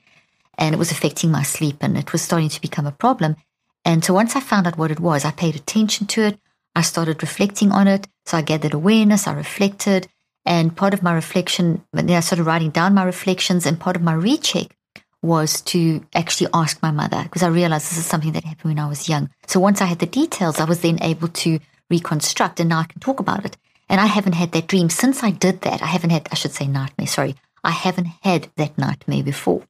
And 0.58 0.74
it 0.74 0.78
was 0.78 0.90
affecting 0.90 1.30
my 1.30 1.42
sleep 1.42 1.78
and 1.80 1.96
it 1.96 2.12
was 2.12 2.20
starting 2.20 2.50
to 2.50 2.60
become 2.60 2.86
a 2.86 2.92
problem. 2.92 3.36
And 3.82 4.04
so 4.04 4.12
once 4.12 4.36
I 4.36 4.40
found 4.40 4.66
out 4.66 4.76
what 4.76 4.90
it 4.90 5.00
was, 5.00 5.24
I 5.24 5.30
paid 5.30 5.56
attention 5.56 6.06
to 6.08 6.20
it. 6.24 6.38
I 6.76 6.82
started 6.82 7.22
reflecting 7.22 7.72
on 7.72 7.88
it. 7.88 8.06
So 8.26 8.36
I 8.36 8.42
gathered 8.42 8.74
awareness, 8.74 9.26
I 9.26 9.32
reflected. 9.32 10.06
And 10.44 10.76
part 10.76 10.92
of 10.92 11.02
my 11.02 11.14
reflection, 11.14 11.82
then 11.94 12.10
I 12.10 12.20
started 12.20 12.44
writing 12.44 12.70
down 12.70 12.92
my 12.92 13.04
reflections. 13.04 13.64
And 13.64 13.80
part 13.80 13.96
of 13.96 14.02
my 14.02 14.12
recheck 14.12 14.76
was 15.22 15.62
to 15.62 16.04
actually 16.14 16.50
ask 16.52 16.82
my 16.82 16.90
mother 16.90 17.22
because 17.22 17.42
I 17.42 17.48
realized 17.48 17.86
this 17.90 17.98
is 17.98 18.04
something 18.04 18.32
that 18.32 18.44
happened 18.44 18.74
when 18.74 18.84
I 18.84 18.88
was 18.88 19.08
young. 19.08 19.30
So 19.46 19.60
once 19.60 19.80
I 19.80 19.86
had 19.86 19.98
the 19.98 20.06
details, 20.06 20.60
I 20.60 20.64
was 20.64 20.82
then 20.82 21.02
able 21.02 21.28
to 21.28 21.58
reconstruct 21.90 22.60
and 22.60 22.68
now 22.68 22.80
I 22.80 22.84
can 22.84 23.00
talk 23.00 23.20
about 23.20 23.44
it. 23.44 23.56
And 23.88 24.00
I 24.00 24.06
haven't 24.06 24.34
had 24.34 24.52
that 24.52 24.66
dream 24.66 24.90
since 24.90 25.22
I 25.22 25.30
did 25.30 25.62
that. 25.62 25.82
I 25.82 25.86
haven't 25.86 26.10
had, 26.10 26.28
I 26.30 26.34
should 26.34 26.52
say 26.52 26.66
nightmare, 26.66 27.06
sorry. 27.06 27.36
I 27.64 27.70
haven't 27.70 28.08
had 28.22 28.48
that 28.56 28.76
nightmare 28.76 29.22
before. 29.22 29.62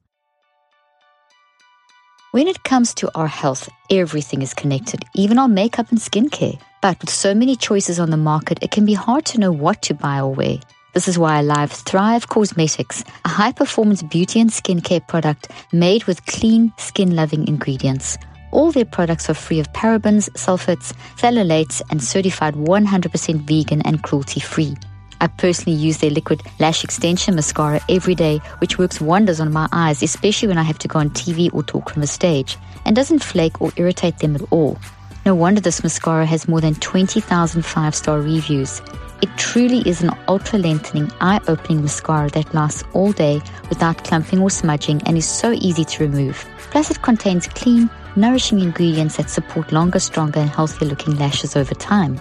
When 2.31 2.47
it 2.47 2.63
comes 2.63 2.93
to 2.95 3.09
our 3.17 3.27
health, 3.27 3.67
everything 3.89 4.43
is 4.43 4.53
connected, 4.53 5.03
even 5.15 5.39
our 5.39 5.47
makeup 5.47 5.89
and 5.89 5.99
skincare. 5.99 6.59
But 6.81 6.99
with 7.01 7.09
so 7.09 7.33
many 7.33 7.55
choices 7.55 7.99
on 7.99 8.11
the 8.11 8.17
market, 8.17 8.59
it 8.61 8.71
can 8.71 8.85
be 8.85 8.93
hard 8.93 9.25
to 9.27 9.39
know 9.39 9.51
what 9.51 9.81
to 9.83 9.95
buy 9.95 10.19
or 10.19 10.33
wear. 10.33 10.59
This 10.93 11.07
is 11.07 11.17
why 11.17 11.39
I 11.39 11.65
Thrive 11.67 12.27
Causemetics, 12.29 13.07
a 13.25 13.29
high 13.29 13.51
performance 13.51 14.03
beauty 14.03 14.39
and 14.39 14.49
skincare 14.49 15.07
product 15.07 15.49
made 15.71 16.03
with 16.05 16.25
clean, 16.25 16.73
skin 16.77 17.15
loving 17.15 17.47
ingredients. 17.47 18.17
All 18.51 18.71
their 18.71 18.85
products 18.85 19.29
are 19.29 19.33
free 19.33 19.59
of 19.59 19.71
parabens, 19.73 20.29
sulfates, 20.31 20.93
phthalates, 21.17 21.81
and 21.89 22.03
certified 22.03 22.55
100% 22.55 23.35
vegan 23.41 23.81
and 23.83 24.01
cruelty 24.01 24.39
free. 24.39 24.75
I 25.21 25.27
personally 25.27 25.77
use 25.77 25.97
their 25.97 26.11
liquid 26.11 26.41
lash 26.59 26.83
extension 26.83 27.35
mascara 27.35 27.81
every 27.89 28.15
day, 28.15 28.37
which 28.59 28.77
works 28.77 29.01
wonders 29.01 29.39
on 29.39 29.51
my 29.51 29.67
eyes, 29.71 30.01
especially 30.01 30.47
when 30.47 30.57
I 30.57 30.63
have 30.63 30.79
to 30.79 30.87
go 30.87 30.99
on 30.99 31.09
TV 31.09 31.53
or 31.53 31.61
talk 31.63 31.89
from 31.89 32.03
a 32.03 32.07
stage, 32.07 32.57
and 32.85 32.95
doesn't 32.95 33.23
flake 33.23 33.61
or 33.61 33.71
irritate 33.75 34.19
them 34.19 34.35
at 34.35 34.41
all. 34.49 34.77
No 35.25 35.35
wonder 35.35 35.59
this 35.59 35.83
mascara 35.83 36.25
has 36.25 36.47
more 36.47 36.61
than 36.61 36.75
20,000 36.75 37.65
five 37.65 37.93
star 37.93 38.21
reviews. 38.21 38.81
It 39.21 39.29
truly 39.37 39.79
is 39.79 40.01
an 40.01 40.11
ultra 40.29 40.59
lengthening, 40.59 41.11
eye 41.19 41.41
opening 41.47 41.81
mascara 41.81 42.29
that 42.29 42.53
lasts 42.53 42.83
all 42.93 43.11
day 43.11 43.41
without 43.67 44.03
clumping 44.05 44.39
or 44.39 44.49
smudging 44.49 45.01
and 45.05 45.17
is 45.17 45.27
so 45.27 45.51
easy 45.51 45.83
to 45.83 46.03
remove. 46.03 46.47
Plus, 46.71 46.89
it 46.89 47.01
contains 47.01 47.47
clean, 47.47 47.89
nourishing 48.15 48.61
ingredients 48.61 49.17
that 49.17 49.29
support 49.29 49.71
longer, 49.73 49.99
stronger, 49.99 50.39
and 50.39 50.49
healthier 50.49 50.87
looking 50.87 51.17
lashes 51.17 51.57
over 51.57 51.75
time. 51.75 52.19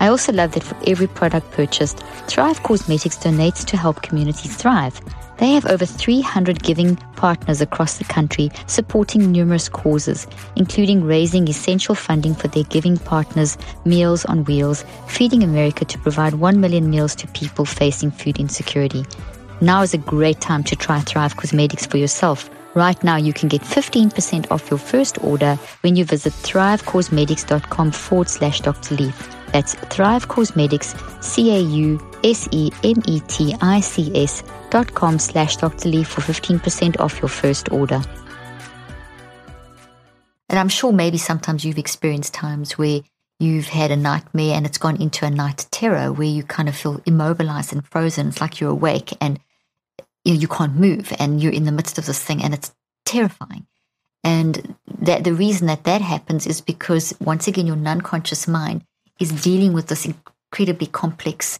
I 0.00 0.08
also 0.08 0.32
love 0.32 0.52
that 0.52 0.64
for 0.64 0.76
every 0.86 1.06
product 1.06 1.50
purchased, 1.52 2.00
Thrive 2.26 2.60
Causemetics 2.62 3.22
donates 3.22 3.64
to 3.66 3.76
help 3.76 4.02
communities 4.02 4.56
thrive. 4.56 5.00
They 5.40 5.52
have 5.52 5.64
over 5.64 5.86
300 5.86 6.62
giving 6.62 6.96
partners 7.16 7.62
across 7.62 7.96
the 7.96 8.04
country 8.04 8.50
supporting 8.66 9.32
numerous 9.32 9.70
causes, 9.70 10.26
including 10.54 11.02
raising 11.02 11.48
essential 11.48 11.94
funding 11.94 12.34
for 12.34 12.48
their 12.48 12.64
giving 12.64 12.98
partners 12.98 13.56
Meals 13.86 14.26
on 14.26 14.44
Wheels, 14.44 14.84
Feeding 15.08 15.42
America 15.42 15.86
to 15.86 15.98
provide 15.98 16.34
1 16.34 16.60
million 16.60 16.90
meals 16.90 17.14
to 17.16 17.26
people 17.28 17.64
facing 17.64 18.10
food 18.10 18.38
insecurity. 18.38 19.06
Now 19.62 19.80
is 19.80 19.94
a 19.94 19.98
great 19.98 20.42
time 20.42 20.62
to 20.64 20.76
try 20.76 21.00
Thrive 21.00 21.36
Causemetics 21.36 21.90
for 21.90 21.96
yourself. 21.96 22.50
Right 22.74 23.02
now, 23.02 23.16
you 23.16 23.32
can 23.32 23.48
get 23.48 23.62
15% 23.62 24.50
off 24.50 24.70
your 24.70 24.78
first 24.78 25.24
order 25.24 25.56
when 25.80 25.96
you 25.96 26.04
visit 26.04 26.34
thrivecausemetics.com 26.34 27.92
forward 27.92 28.28
slash 28.28 28.60
Dr. 28.60 28.94
Leaf. 28.96 29.39
That's 29.52 29.74
Thrive 29.74 30.28
Causemetics, 30.28 30.94
C 31.22 31.56
A 31.56 31.60
U 31.60 32.00
S 32.24 32.48
E 32.52 32.70
M 32.84 33.02
E 33.06 33.20
T 33.28 33.54
I 33.60 33.80
C 33.80 34.10
S 34.14 34.42
dot 34.70 34.94
com 34.94 35.18
slash 35.18 35.56
Dr. 35.56 35.88
Leaf 35.88 36.08
for 36.08 36.20
15% 36.20 37.00
off 37.00 37.20
your 37.20 37.28
first 37.28 37.70
order. 37.72 38.02
And 40.48 40.58
I'm 40.58 40.68
sure 40.68 40.92
maybe 40.92 41.18
sometimes 41.18 41.64
you've 41.64 41.78
experienced 41.78 42.34
times 42.34 42.76
where 42.76 43.02
you've 43.38 43.68
had 43.68 43.90
a 43.90 43.96
nightmare 43.96 44.54
and 44.54 44.66
it's 44.66 44.78
gone 44.78 45.00
into 45.00 45.24
a 45.24 45.30
night 45.30 45.66
terror 45.70 46.12
where 46.12 46.26
you 46.26 46.42
kind 46.42 46.68
of 46.68 46.76
feel 46.76 47.00
immobilized 47.06 47.72
and 47.72 47.86
frozen. 47.86 48.28
It's 48.28 48.40
like 48.40 48.60
you're 48.60 48.70
awake 48.70 49.12
and 49.20 49.38
you 50.24 50.48
can't 50.48 50.74
move 50.74 51.12
and 51.18 51.40
you're 51.40 51.52
in 51.52 51.64
the 51.64 51.72
midst 51.72 51.98
of 51.98 52.06
this 52.06 52.22
thing 52.22 52.42
and 52.42 52.52
it's 52.52 52.72
terrifying. 53.06 53.66
And 54.22 54.76
that 55.00 55.24
the 55.24 55.32
reason 55.32 55.66
that 55.68 55.84
that 55.84 56.02
happens 56.02 56.46
is 56.46 56.60
because 56.60 57.14
once 57.20 57.48
again, 57.48 57.66
your 57.66 57.76
non-conscious 57.76 58.46
mind 58.46 58.84
is 59.20 59.42
dealing 59.42 59.72
with 59.72 59.88
this 59.88 60.06
incredibly 60.06 60.86
complex 60.86 61.58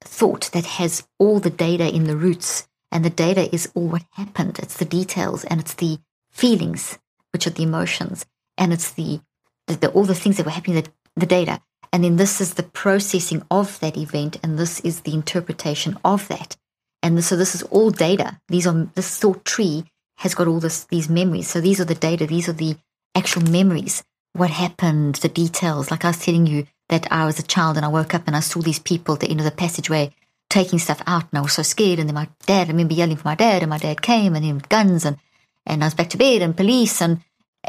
thought 0.00 0.50
that 0.52 0.64
has 0.64 1.06
all 1.18 1.40
the 1.40 1.50
data 1.50 1.94
in 1.94 2.04
the 2.04 2.16
roots 2.16 2.68
and 2.92 3.04
the 3.04 3.10
data 3.10 3.52
is 3.52 3.70
all 3.74 3.88
what 3.88 4.04
happened. 4.12 4.58
It's 4.58 4.76
the 4.76 4.84
details 4.84 5.44
and 5.44 5.60
it's 5.60 5.74
the 5.74 5.98
feelings, 6.30 6.98
which 7.32 7.46
are 7.46 7.50
the 7.50 7.62
emotions, 7.62 8.26
and 8.58 8.72
it's 8.72 8.90
the, 8.92 9.20
the, 9.66 9.76
the 9.76 9.90
all 9.90 10.04
the 10.04 10.14
things 10.14 10.36
that 10.36 10.46
were 10.46 10.52
happening, 10.52 10.82
the, 10.82 10.90
the 11.16 11.26
data. 11.26 11.60
And 11.92 12.04
then 12.04 12.16
this 12.16 12.40
is 12.40 12.54
the 12.54 12.62
processing 12.62 13.42
of 13.50 13.80
that 13.80 13.96
event, 13.96 14.38
and 14.42 14.58
this 14.58 14.80
is 14.80 15.00
the 15.00 15.14
interpretation 15.14 15.98
of 16.04 16.28
that. 16.28 16.56
And 17.02 17.22
so 17.24 17.36
this 17.36 17.54
is 17.54 17.62
all 17.64 17.90
data. 17.90 18.38
These 18.48 18.66
are 18.66 18.88
this 18.94 19.18
thought 19.18 19.44
tree 19.44 19.84
has 20.18 20.34
got 20.34 20.46
all 20.46 20.60
this 20.60 20.84
these 20.84 21.08
memories. 21.08 21.48
So 21.48 21.60
these 21.60 21.80
are 21.80 21.84
the 21.84 21.94
data. 21.94 22.26
These 22.26 22.48
are 22.48 22.54
the 22.54 22.76
actual 23.14 23.42
memories. 23.42 24.04
What 24.34 24.50
happened, 24.50 25.16
the 25.16 25.28
details. 25.28 25.90
Like 25.90 26.04
I 26.04 26.08
was 26.08 26.24
telling 26.24 26.46
you 26.46 26.66
that 26.92 27.10
I 27.10 27.24
was 27.24 27.38
a 27.38 27.42
child 27.42 27.78
and 27.78 27.86
I 27.86 27.88
woke 27.88 28.14
up 28.14 28.24
and 28.26 28.36
I 28.36 28.40
saw 28.40 28.60
these 28.60 28.78
people 28.78 29.14
at 29.14 29.20
the 29.20 29.30
end 29.30 29.40
of 29.40 29.46
the 29.46 29.50
passageway 29.50 30.14
taking 30.50 30.78
stuff 30.78 31.02
out 31.06 31.24
and 31.32 31.38
I 31.38 31.40
was 31.40 31.54
so 31.54 31.62
scared. 31.62 31.98
And 31.98 32.06
then 32.06 32.14
my 32.14 32.28
dad, 32.44 32.68
I 32.68 32.70
remember 32.70 32.92
yelling 32.92 33.16
for 33.16 33.26
my 33.26 33.34
dad 33.34 33.62
and 33.62 33.70
my 33.70 33.78
dad 33.78 34.02
came 34.02 34.34
and 34.34 34.44
then 34.44 34.56
with 34.56 34.68
guns 34.68 35.06
and, 35.06 35.16
and 35.64 35.82
I 35.82 35.86
was 35.86 35.94
back 35.94 36.10
to 36.10 36.18
bed 36.18 36.42
and 36.42 36.54
police 36.54 37.00
and, 37.00 37.22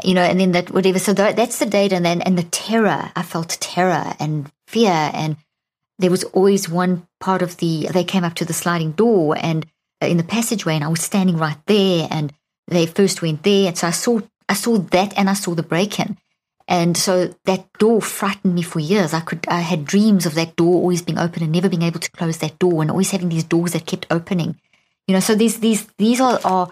you 0.04 0.12
know, 0.12 0.20
and 0.20 0.38
then 0.38 0.52
that 0.52 0.70
whatever. 0.72 0.98
So 0.98 1.14
that's 1.14 1.58
the 1.58 1.64
data 1.64 1.96
and 1.96 2.04
then, 2.04 2.20
and 2.20 2.36
the 2.36 2.42
terror. 2.42 3.12
I 3.16 3.22
felt 3.22 3.48
terror 3.60 4.12
and 4.20 4.52
fear 4.66 5.10
and 5.14 5.38
there 5.98 6.10
was 6.10 6.24
always 6.24 6.68
one 6.68 7.06
part 7.18 7.40
of 7.40 7.56
the, 7.56 7.88
they 7.94 8.04
came 8.04 8.24
up 8.24 8.34
to 8.34 8.44
the 8.44 8.52
sliding 8.52 8.92
door 8.92 9.38
and 9.40 9.64
uh, 10.02 10.06
in 10.06 10.18
the 10.18 10.22
passageway 10.22 10.74
and 10.74 10.84
I 10.84 10.88
was 10.88 11.00
standing 11.00 11.38
right 11.38 11.58
there 11.64 12.08
and 12.10 12.30
they 12.68 12.84
first 12.84 13.22
went 13.22 13.42
there. 13.42 13.68
And 13.68 13.78
so 13.78 13.86
I 13.86 13.92
saw, 13.92 14.20
I 14.50 14.54
saw 14.54 14.76
that 14.76 15.16
and 15.16 15.30
I 15.30 15.34
saw 15.34 15.54
the 15.54 15.62
break 15.62 15.98
in. 15.98 16.18
And 16.66 16.96
so 16.96 17.34
that 17.44 17.70
door 17.78 18.00
frightened 18.00 18.54
me 18.54 18.62
for 18.62 18.80
years. 18.80 19.12
I 19.12 19.20
could, 19.20 19.46
I 19.48 19.60
had 19.60 19.84
dreams 19.84 20.24
of 20.24 20.34
that 20.34 20.56
door 20.56 20.74
always 20.74 21.02
being 21.02 21.18
open 21.18 21.42
and 21.42 21.52
never 21.52 21.68
being 21.68 21.82
able 21.82 22.00
to 22.00 22.10
close 22.10 22.38
that 22.38 22.58
door 22.58 22.80
and 22.80 22.90
always 22.90 23.10
having 23.10 23.28
these 23.28 23.44
doors 23.44 23.72
that 23.72 23.86
kept 23.86 24.06
opening. 24.10 24.58
You 25.06 25.14
know, 25.14 25.20
so 25.20 25.34
these, 25.34 25.60
these, 25.60 25.86
these 25.98 26.20
are, 26.22 26.40
are 26.42 26.70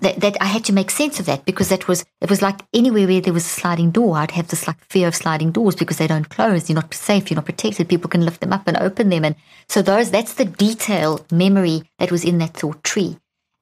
that, 0.00 0.20
that 0.20 0.36
I 0.40 0.46
had 0.46 0.64
to 0.66 0.72
make 0.72 0.92
sense 0.92 1.18
of 1.18 1.26
that 1.26 1.44
because 1.44 1.70
that 1.70 1.88
was, 1.88 2.04
it 2.20 2.30
was 2.30 2.40
like 2.40 2.60
anywhere 2.72 3.08
where 3.08 3.20
there 3.20 3.32
was 3.32 3.44
a 3.44 3.48
sliding 3.48 3.90
door, 3.90 4.16
I'd 4.16 4.30
have 4.32 4.48
this 4.48 4.68
like 4.68 4.78
fear 4.84 5.08
of 5.08 5.16
sliding 5.16 5.50
doors 5.50 5.74
because 5.74 5.98
they 5.98 6.06
don't 6.06 6.28
close. 6.28 6.68
You're 6.68 6.80
not 6.80 6.94
safe. 6.94 7.28
You're 7.28 7.36
not 7.36 7.46
protected. 7.46 7.88
People 7.88 8.10
can 8.10 8.24
lift 8.24 8.40
them 8.40 8.52
up 8.52 8.68
and 8.68 8.76
open 8.76 9.08
them. 9.08 9.24
And 9.24 9.34
so 9.68 9.82
those, 9.82 10.12
that's 10.12 10.34
the 10.34 10.44
detail 10.44 11.26
memory 11.32 11.82
that 11.98 12.12
was 12.12 12.24
in 12.24 12.38
that 12.38 12.54
thought 12.54 12.84
tree. 12.84 13.18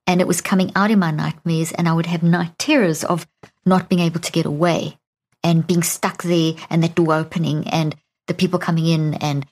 And 0.07 0.20
it 0.20 0.29
was 0.29 0.42
coming 0.42 0.70
out 0.77 0.90
in 0.90 0.98
my 0.98 1.11
nightmares 1.11 1.72
and 1.72 1.88
I 1.88 1.94
would 1.94 2.07
have 2.07 2.22
night 2.22 2.59
terrors 2.59 3.03
of 3.03 3.27
not 3.64 3.88
being 3.88 4.03
able 4.03 4.20
to 4.20 4.33
get 4.33 4.44
away 4.44 4.98
and 5.44 5.66
being 5.66 5.83
stuck 5.83 6.22
there 6.24 6.54
and 6.70 6.83
that 6.83 6.96
door 6.96 7.14
opening 7.14 7.68
and 7.68 7.94
the 8.26 8.35
people 8.35 8.59
coming 8.59 8.87
in. 8.87 9.14
And 9.14 9.46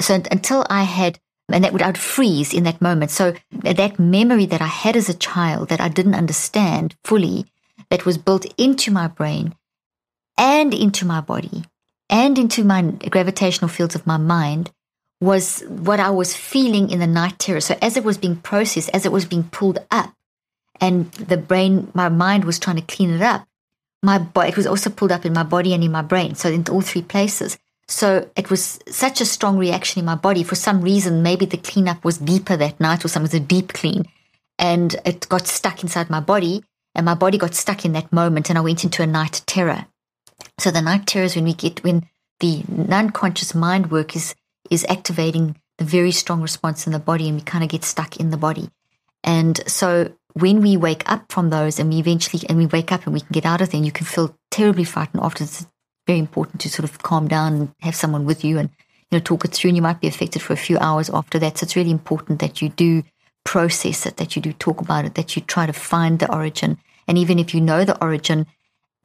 so 0.00 0.14
until 0.30 0.66
I 0.68 0.82
had, 0.82 1.20
and 1.48 1.62
that 1.62 1.72
would, 1.72 1.82
I'd 1.82 1.98
freeze 1.98 2.52
in 2.52 2.64
that 2.64 2.82
moment. 2.82 3.12
So 3.12 3.34
that 3.52 3.98
memory 4.00 4.46
that 4.46 4.62
I 4.62 4.66
had 4.66 4.96
as 4.96 5.08
a 5.08 5.14
child 5.14 5.68
that 5.68 5.80
I 5.80 5.88
didn't 5.88 6.14
understand 6.14 6.96
fully, 7.04 7.46
that 7.90 8.06
was 8.06 8.18
built 8.18 8.46
into 8.58 8.90
my 8.90 9.06
brain 9.06 9.54
and 10.36 10.74
into 10.74 11.04
my 11.04 11.20
body 11.20 11.64
and 12.10 12.38
into 12.38 12.64
my 12.64 12.82
gravitational 12.82 13.68
fields 13.68 13.94
of 13.94 14.06
my 14.06 14.16
mind 14.16 14.72
was 15.20 15.60
what 15.68 16.00
I 16.00 16.10
was 16.10 16.36
feeling 16.36 16.90
in 16.90 16.98
the 16.98 17.06
night 17.06 17.38
terror. 17.38 17.60
So 17.60 17.76
as 17.80 17.96
it 17.96 18.04
was 18.04 18.18
being 18.18 18.36
processed, 18.36 18.90
as 18.92 19.06
it 19.06 19.12
was 19.12 19.24
being 19.24 19.44
pulled 19.44 19.78
up, 19.90 20.12
and 20.80 21.10
the 21.12 21.36
brain, 21.38 21.90
my 21.94 22.08
mind 22.08 22.44
was 22.44 22.58
trying 22.58 22.76
to 22.76 22.82
clean 22.82 23.10
it 23.10 23.22
up, 23.22 23.46
my 24.06 24.18
body, 24.18 24.48
it 24.48 24.56
was 24.56 24.66
also 24.66 24.88
pulled 24.88 25.12
up 25.12 25.26
in 25.26 25.34
my 25.34 25.42
body 25.42 25.74
and 25.74 25.84
in 25.84 25.92
my 25.92 26.02
brain, 26.02 26.34
so 26.34 26.48
in 26.48 26.64
all 26.70 26.80
three 26.80 27.02
places. 27.02 27.58
So 27.88 28.28
it 28.34 28.50
was 28.50 28.80
such 28.88 29.20
a 29.20 29.26
strong 29.26 29.58
reaction 29.58 30.00
in 30.00 30.06
my 30.06 30.14
body. 30.14 30.42
For 30.42 30.54
some 30.54 30.80
reason, 30.80 31.22
maybe 31.22 31.46
the 31.46 31.56
cleanup 31.58 32.04
was 32.04 32.18
deeper 32.18 32.56
that 32.56 32.80
night 32.80 33.04
or 33.04 33.08
something, 33.08 33.30
it 33.30 33.34
was 33.34 33.42
a 33.42 33.52
deep 33.54 33.72
clean. 33.74 34.04
And 34.58 34.96
it 35.04 35.28
got 35.28 35.46
stuck 35.46 35.82
inside 35.82 36.08
my 36.08 36.20
body, 36.20 36.64
and 36.94 37.04
my 37.04 37.14
body 37.14 37.36
got 37.36 37.54
stuck 37.54 37.84
in 37.84 37.92
that 37.92 38.12
moment, 38.12 38.48
and 38.48 38.58
I 38.58 38.62
went 38.62 38.84
into 38.84 39.02
a 39.02 39.06
night 39.06 39.42
terror. 39.46 39.86
So 40.58 40.70
the 40.70 40.80
night 40.80 41.06
terror 41.06 41.26
is 41.26 41.36
when 41.36 41.44
we 41.44 41.52
get, 41.52 41.84
when 41.84 42.08
the 42.40 42.64
non-conscious 42.68 43.54
mind 43.54 43.90
work 43.90 44.16
is, 44.16 44.34
is 44.70 44.86
activating 44.88 45.56
the 45.78 45.84
very 45.84 46.12
strong 46.12 46.40
response 46.40 46.86
in 46.86 46.92
the 46.92 46.98
body, 46.98 47.28
and 47.28 47.36
we 47.36 47.42
kind 47.42 47.62
of 47.62 47.70
get 47.70 47.84
stuck 47.84 48.16
in 48.16 48.30
the 48.30 48.38
body. 48.38 48.70
And 49.22 49.60
so 49.68 50.12
when 50.36 50.60
we 50.60 50.76
wake 50.76 51.10
up 51.10 51.32
from 51.32 51.48
those 51.48 51.78
and 51.78 51.88
we 51.88 51.98
eventually 51.98 52.42
and 52.46 52.58
we 52.58 52.66
wake 52.66 52.92
up 52.92 53.06
and 53.06 53.14
we 53.14 53.20
can 53.20 53.32
get 53.32 53.46
out 53.46 53.62
of 53.62 53.70
there 53.70 53.78
and 53.78 53.86
you 53.86 53.92
can 53.92 54.04
feel 54.04 54.36
terribly 54.50 54.84
frightened 54.84 55.22
after 55.22 55.42
it's 55.42 55.66
very 56.06 56.18
important 56.18 56.60
to 56.60 56.68
sort 56.68 56.84
of 56.84 57.02
calm 57.02 57.26
down 57.26 57.54
and 57.54 57.74
have 57.80 57.94
someone 57.94 58.26
with 58.26 58.44
you 58.44 58.58
and 58.58 58.68
you 59.10 59.16
know 59.16 59.18
talk 59.18 59.46
it 59.46 59.52
through. 59.52 59.70
And 59.70 59.76
you 59.76 59.82
might 59.82 60.02
be 60.02 60.08
affected 60.08 60.42
for 60.42 60.52
a 60.52 60.58
few 60.58 60.76
hours 60.76 61.08
after 61.08 61.38
that. 61.38 61.56
So 61.56 61.64
it's 61.64 61.74
really 61.74 61.90
important 61.90 62.40
that 62.40 62.60
you 62.60 62.68
do 62.68 63.02
process 63.46 64.04
it 64.04 64.18
that 64.18 64.36
you 64.36 64.42
do 64.42 64.52
talk 64.52 64.82
about 64.82 65.06
it 65.06 65.14
that 65.14 65.36
you 65.36 65.42
try 65.42 65.64
to 65.64 65.72
find 65.72 66.18
the 66.18 66.30
origin. 66.30 66.76
And 67.08 67.16
even 67.16 67.38
if 67.38 67.54
you 67.54 67.62
know 67.62 67.86
the 67.86 68.00
origin 68.04 68.46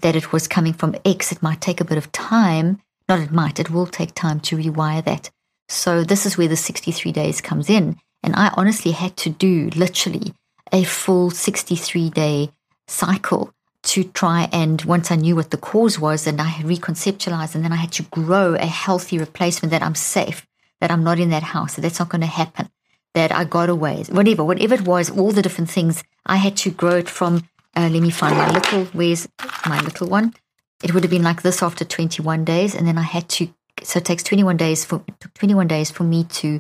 that 0.01 0.17
it 0.17 0.33
was 0.33 0.49
coming 0.49 0.73
from 0.73 0.95
x 1.05 1.31
it 1.31 1.41
might 1.41 1.61
take 1.61 1.79
a 1.79 1.85
bit 1.85 1.97
of 1.97 2.11
time. 2.11 2.81
Not 3.07 3.21
it 3.21 3.31
might 3.31 3.57
it 3.57 3.69
will 3.69 3.87
take 3.87 4.13
time 4.15 4.41
to 4.41 4.57
rewire 4.57 5.03
that. 5.05 5.29
So 5.69 6.03
this 6.03 6.25
is 6.25 6.37
where 6.37 6.49
the 6.49 6.57
63 6.57 7.13
days 7.13 7.39
comes 7.39 7.69
in. 7.69 7.95
And 8.21 8.35
i 8.35 8.51
honestly 8.57 8.91
had 8.91 9.15
to 9.17 9.29
do 9.29 9.69
literally 9.75 10.33
a 10.71 10.83
full 10.83 11.31
63 11.31 12.09
day 12.09 12.51
cycle 12.87 13.53
to 13.83 14.03
try 14.03 14.47
and 14.51 14.81
once 14.83 15.11
I 15.11 15.15
knew 15.15 15.35
what 15.35 15.51
the 15.51 15.57
cause 15.57 15.99
was 15.99 16.27
and 16.27 16.39
I 16.39 16.49
reconceptualized 16.61 17.55
and 17.55 17.63
then 17.63 17.73
I 17.73 17.77
had 17.77 17.91
to 17.93 18.03
grow 18.03 18.53
a 18.55 18.65
healthy 18.65 19.17
replacement 19.17 19.71
that 19.71 19.81
I'm 19.81 19.95
safe, 19.95 20.45
that 20.79 20.91
I'm 20.91 21.03
not 21.03 21.19
in 21.19 21.31
that 21.31 21.43
house, 21.43 21.75
that 21.75 21.81
that's 21.81 21.99
not 21.99 22.09
going 22.09 22.21
to 22.21 22.27
happen, 22.27 22.69
that 23.15 23.31
I 23.31 23.43
got 23.43 23.69
away, 23.69 24.03
whatever, 24.09 24.43
whatever 24.43 24.75
it 24.75 24.87
was, 24.87 25.09
all 25.09 25.31
the 25.31 25.41
different 25.41 25.69
things, 25.69 26.03
I 26.25 26.37
had 26.37 26.55
to 26.57 26.69
grow 26.69 26.97
it 26.97 27.09
from, 27.09 27.47
uh, 27.75 27.89
let 27.91 28.01
me 28.01 28.11
find 28.11 28.37
my 28.37 28.51
little, 28.51 28.85
where's 28.85 29.27
my 29.65 29.81
little 29.81 30.07
one? 30.07 30.35
It 30.83 30.93
would 30.93 31.03
have 31.03 31.11
been 31.11 31.23
like 31.23 31.41
this 31.41 31.61
after 31.61 31.85
21 31.85 32.45
days. 32.45 32.75
And 32.75 32.87
then 32.87 32.97
I 32.97 33.03
had 33.03 33.29
to, 33.29 33.53
so 33.83 33.97
it 33.97 34.05
takes 34.05 34.23
21 34.23 34.57
days 34.57 34.85
for, 34.85 35.03
21 35.35 35.67
days 35.67 35.91
for 35.91 36.03
me 36.03 36.23
to 36.25 36.59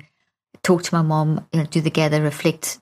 talk 0.63 0.83
to 0.83 0.95
my 0.95 1.01
mom, 1.01 1.47
you 1.51 1.59
know, 1.59 1.65
do 1.65 1.81
the 1.81 1.89
gather, 1.89 2.21
reflect, 2.21 2.79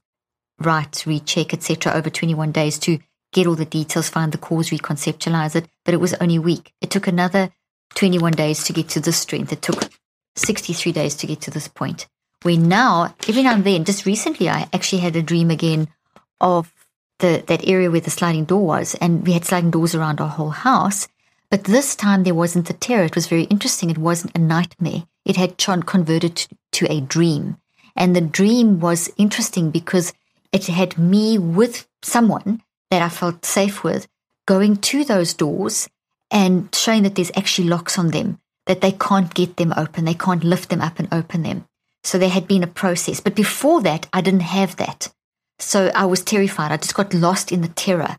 write, 0.59 1.05
recheck, 1.05 1.53
etc., 1.53 1.93
over 1.93 2.09
21 2.09 2.51
days 2.51 2.79
to 2.79 2.99
get 3.31 3.47
all 3.47 3.55
the 3.55 3.65
details, 3.65 4.09
find 4.09 4.31
the 4.31 4.37
cause, 4.37 4.69
reconceptualize 4.69 5.55
it. 5.55 5.67
But 5.85 5.93
it 5.93 5.99
was 5.99 6.13
only 6.15 6.37
a 6.37 6.41
week. 6.41 6.73
It 6.81 6.89
took 6.89 7.07
another 7.07 7.51
21 7.95 8.33
days 8.33 8.63
to 8.65 8.73
get 8.73 8.89
to 8.89 8.99
this 8.99 9.17
strength. 9.17 9.51
It 9.51 9.61
took 9.61 9.89
63 10.35 10.91
days 10.91 11.15
to 11.15 11.27
get 11.27 11.41
to 11.41 11.51
this 11.51 11.67
point. 11.67 12.07
Where 12.41 12.57
now, 12.57 13.13
every 13.27 13.43
now 13.43 13.55
and 13.55 13.63
then, 13.63 13.83
just 13.83 14.05
recently, 14.05 14.49
I 14.49 14.69
actually 14.71 15.01
had 15.01 15.15
a 15.15 15.21
dream 15.21 15.51
again 15.51 15.89
of 16.39 16.73
the 17.19 17.43
that 17.47 17.67
area 17.67 17.91
where 17.91 17.99
the 17.99 18.09
sliding 18.09 18.45
door 18.45 18.65
was, 18.65 18.95
and 18.95 19.27
we 19.27 19.33
had 19.33 19.43
sliding 19.43 19.71
doors 19.71 19.93
around 19.93 20.21
our 20.21 20.29
whole 20.29 20.51
house. 20.51 21.07
But 21.51 21.65
this 21.65 21.95
time 21.95 22.23
there 22.23 22.35
wasn't 22.35 22.67
the 22.67 22.73
terror. 22.73 23.03
It 23.05 23.15
was 23.15 23.27
very 23.27 23.43
interesting. 23.43 23.89
It 23.89 23.97
wasn't 23.97 24.37
a 24.37 24.39
nightmare. 24.39 25.03
It 25.25 25.35
had 25.35 25.57
converted 25.57 26.35
to, 26.37 26.47
to 26.73 26.91
a 26.91 27.01
dream. 27.01 27.57
And 27.95 28.15
the 28.15 28.21
dream 28.21 28.79
was 28.79 29.11
interesting 29.17 29.71
because 29.71 30.13
it 30.51 30.67
had 30.67 30.97
me 30.97 31.37
with 31.37 31.87
someone 32.01 32.61
that 32.89 33.01
I 33.01 33.09
felt 33.09 33.45
safe 33.45 33.83
with 33.83 34.07
going 34.47 34.77
to 34.77 35.03
those 35.03 35.33
doors 35.33 35.87
and 36.31 36.73
showing 36.73 37.03
that 37.03 37.15
there's 37.15 37.31
actually 37.35 37.67
locks 37.67 37.99
on 37.99 38.09
them, 38.09 38.39
that 38.65 38.81
they 38.81 38.91
can't 38.91 39.33
get 39.33 39.57
them 39.57 39.73
open, 39.77 40.05
they 40.05 40.13
can't 40.13 40.43
lift 40.43 40.69
them 40.69 40.81
up 40.81 40.99
and 40.99 41.07
open 41.11 41.43
them. 41.43 41.65
So 42.03 42.17
there 42.17 42.29
had 42.29 42.47
been 42.47 42.63
a 42.63 42.67
process. 42.67 43.19
But 43.19 43.35
before 43.35 43.81
that, 43.81 44.07
I 44.13 44.21
didn't 44.21 44.41
have 44.41 44.77
that. 44.77 45.13
So 45.59 45.91
I 45.93 46.05
was 46.05 46.23
terrified. 46.23 46.71
I 46.71 46.77
just 46.77 46.95
got 46.95 47.13
lost 47.13 47.51
in 47.51 47.61
the 47.61 47.67
terror. 47.67 48.17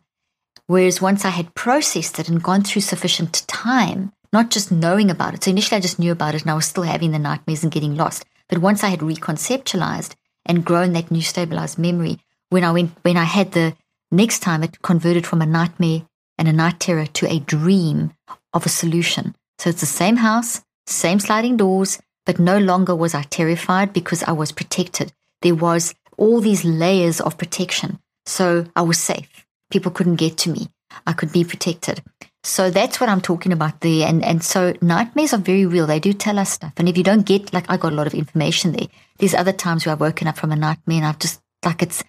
Whereas 0.67 1.01
once 1.01 1.25
I 1.25 1.29
had 1.29 1.55
processed 1.55 2.19
it 2.19 2.29
and 2.29 2.41
gone 2.41 2.61
through 2.63 2.83
sufficient 2.83 3.45
time, 3.47 4.13
not 4.31 4.51
just 4.51 4.71
knowing 4.71 5.09
about 5.09 5.33
it. 5.33 5.43
So 5.43 5.51
initially 5.51 5.77
I 5.77 5.81
just 5.81 5.99
knew 5.99 6.11
about 6.11 6.35
it 6.35 6.43
and 6.43 6.51
I 6.51 6.53
was 6.53 6.65
still 6.65 6.83
having 6.83 7.11
the 7.11 7.19
nightmares 7.19 7.63
and 7.63 7.71
getting 7.71 7.95
lost. 7.95 8.23
But 8.47 8.59
once 8.59 8.83
I 8.83 8.89
had 8.89 8.99
reconceptualized 8.99 10.15
and 10.45 10.65
grown 10.65 10.93
that 10.93 11.11
new 11.11 11.21
stabilized 11.21 11.77
memory, 11.77 12.19
when 12.49 12.63
I 12.63 12.71
went, 12.71 12.91
when 13.03 13.17
I 13.17 13.23
had 13.23 13.51
the 13.51 13.75
next 14.11 14.39
time, 14.39 14.63
it 14.63 14.81
converted 14.81 15.25
from 15.25 15.41
a 15.41 15.45
nightmare 15.45 16.03
and 16.37 16.47
a 16.47 16.53
night 16.53 16.79
terror 16.79 17.05
to 17.05 17.31
a 17.31 17.39
dream 17.39 18.13
of 18.53 18.65
a 18.65 18.69
solution. 18.69 19.35
So 19.59 19.69
it's 19.69 19.81
the 19.81 19.85
same 19.85 20.17
house, 20.17 20.61
same 20.87 21.19
sliding 21.19 21.57
doors, 21.57 21.99
but 22.25 22.39
no 22.39 22.57
longer 22.57 22.95
was 22.95 23.13
I 23.13 23.23
terrified 23.23 23.93
because 23.93 24.23
I 24.23 24.31
was 24.31 24.51
protected. 24.51 25.13
There 25.41 25.55
was 25.55 25.93
all 26.17 26.41
these 26.41 26.65
layers 26.65 27.21
of 27.21 27.37
protection. 27.37 27.99
So 28.25 28.65
I 28.75 28.81
was 28.81 28.99
safe. 28.99 29.45
People 29.71 29.91
couldn't 29.91 30.15
get 30.15 30.37
to 30.39 30.51
me. 30.51 30.67
I 31.07 31.13
could 31.13 31.31
be 31.31 31.43
protected. 31.43 32.03
So 32.43 32.71
that's 32.71 32.99
what 32.99 33.09
I'm 33.09 33.21
talking 33.21 33.53
about 33.53 33.81
there. 33.81 34.07
And, 34.07 34.23
and 34.25 34.43
so 34.43 34.73
nightmares 34.81 35.33
are 35.33 35.37
very 35.37 35.65
real. 35.65 35.85
They 35.85 35.99
do 35.99 36.11
tell 36.11 36.39
us 36.39 36.49
stuff. 36.49 36.73
And 36.77 36.89
if 36.89 36.97
you 36.97 37.03
don't 37.03 37.25
get, 37.25 37.53
like, 37.53 37.69
I 37.69 37.77
got 37.77 37.93
a 37.93 37.95
lot 37.95 38.07
of 38.07 38.15
information 38.15 38.71
there. 38.71 38.87
There's 39.17 39.35
other 39.35 39.53
times 39.53 39.85
where 39.85 39.93
I've 39.93 39.99
woken 40.01 40.27
up 40.27 40.37
from 40.37 40.51
a 40.51 40.55
nightmare 40.55 40.97
and 40.97 41.05
I've 41.05 41.19
just, 41.19 41.39
like, 41.63 41.83
it's 41.83 42.03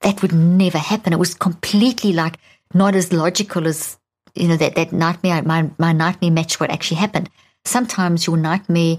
that 0.00 0.22
would 0.22 0.32
never 0.32 0.78
happen. 0.78 1.12
It 1.12 1.18
was 1.18 1.34
completely 1.34 2.12
like 2.12 2.36
not 2.72 2.94
as 2.94 3.12
logical 3.12 3.66
as, 3.66 3.98
you 4.34 4.48
know, 4.48 4.56
that, 4.56 4.74
that 4.74 4.92
nightmare, 4.92 5.42
my, 5.42 5.70
my 5.78 5.92
nightmare 5.92 6.30
matched 6.30 6.60
what 6.60 6.70
actually 6.70 6.98
happened. 6.98 7.30
Sometimes 7.64 8.26
your 8.26 8.36
nightmare 8.36 8.98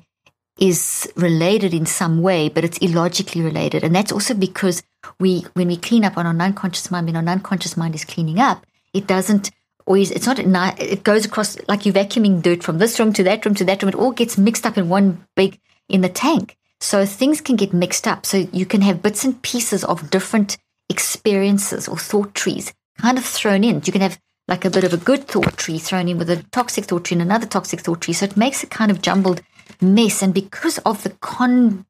is 0.59 1.11
related 1.15 1.73
in 1.73 1.85
some 1.85 2.21
way, 2.21 2.49
but 2.49 2.63
it's 2.63 2.77
illogically 2.79 3.41
related. 3.41 3.83
And 3.83 3.93
that's 3.93 4.11
also 4.11 4.33
because 4.33 4.81
we, 5.19 5.45
when 5.53 5.67
we 5.67 5.77
clean 5.77 6.05
up 6.05 6.17
on 6.17 6.25
our 6.25 6.45
unconscious 6.45 6.89
mind, 6.89 7.07
when 7.07 7.15
our 7.15 7.33
unconscious 7.33 7.77
mind 7.77 7.93
is 7.95 8.05
cleaning 8.05 8.39
up, 8.39 8.65
it 8.93 9.05
doesn't 9.05 9.51
always, 9.85 10.11
it's 10.11 10.25
not, 10.25 10.39
it 10.39 11.03
goes 11.03 11.25
across 11.25 11.57
like 11.67 11.85
you're 11.85 11.93
vacuuming 11.93 12.41
dirt 12.41 12.63
from 12.63 12.77
this 12.77 12.99
room 12.99 13.13
to 13.13 13.23
that 13.23 13.45
room 13.45 13.55
to 13.55 13.65
that 13.65 13.81
room. 13.81 13.89
It 13.89 13.95
all 13.95 14.11
gets 14.11 14.37
mixed 14.37 14.65
up 14.65 14.77
in 14.77 14.89
one 14.89 15.25
big, 15.35 15.59
in 15.87 16.01
the 16.01 16.09
tank. 16.09 16.57
So 16.79 17.05
things 17.05 17.41
can 17.41 17.55
get 17.55 17.73
mixed 17.73 18.07
up. 18.07 18.25
So 18.25 18.47
you 18.51 18.65
can 18.65 18.81
have 18.81 19.01
bits 19.01 19.23
and 19.23 19.41
pieces 19.41 19.83
of 19.83 20.09
different 20.09 20.57
experiences 20.89 21.87
or 21.87 21.97
thought 21.97 22.33
trees 22.33 22.73
kind 22.99 23.17
of 23.17 23.25
thrown 23.25 23.63
in. 23.63 23.81
You 23.85 23.91
can 23.91 24.01
have 24.01 24.19
like 24.47 24.65
a 24.65 24.69
bit 24.69 24.83
of 24.83 24.93
a 24.93 24.97
good 24.97 25.27
thought 25.27 25.57
tree 25.57 25.79
thrown 25.79 26.07
in 26.07 26.17
with 26.17 26.29
a 26.29 26.43
toxic 26.51 26.85
thought 26.85 27.05
tree 27.05 27.15
and 27.15 27.21
another 27.21 27.47
toxic 27.47 27.79
thought 27.79 28.01
tree. 28.01 28.13
So 28.13 28.25
it 28.25 28.37
makes 28.37 28.63
a 28.63 28.67
kind 28.67 28.91
of 28.91 29.01
jumbled 29.01 29.41
mess. 29.81 30.21
And 30.21 30.33
because 30.33 30.77
of 30.79 31.03
the 31.03 31.09
con, 31.21 31.85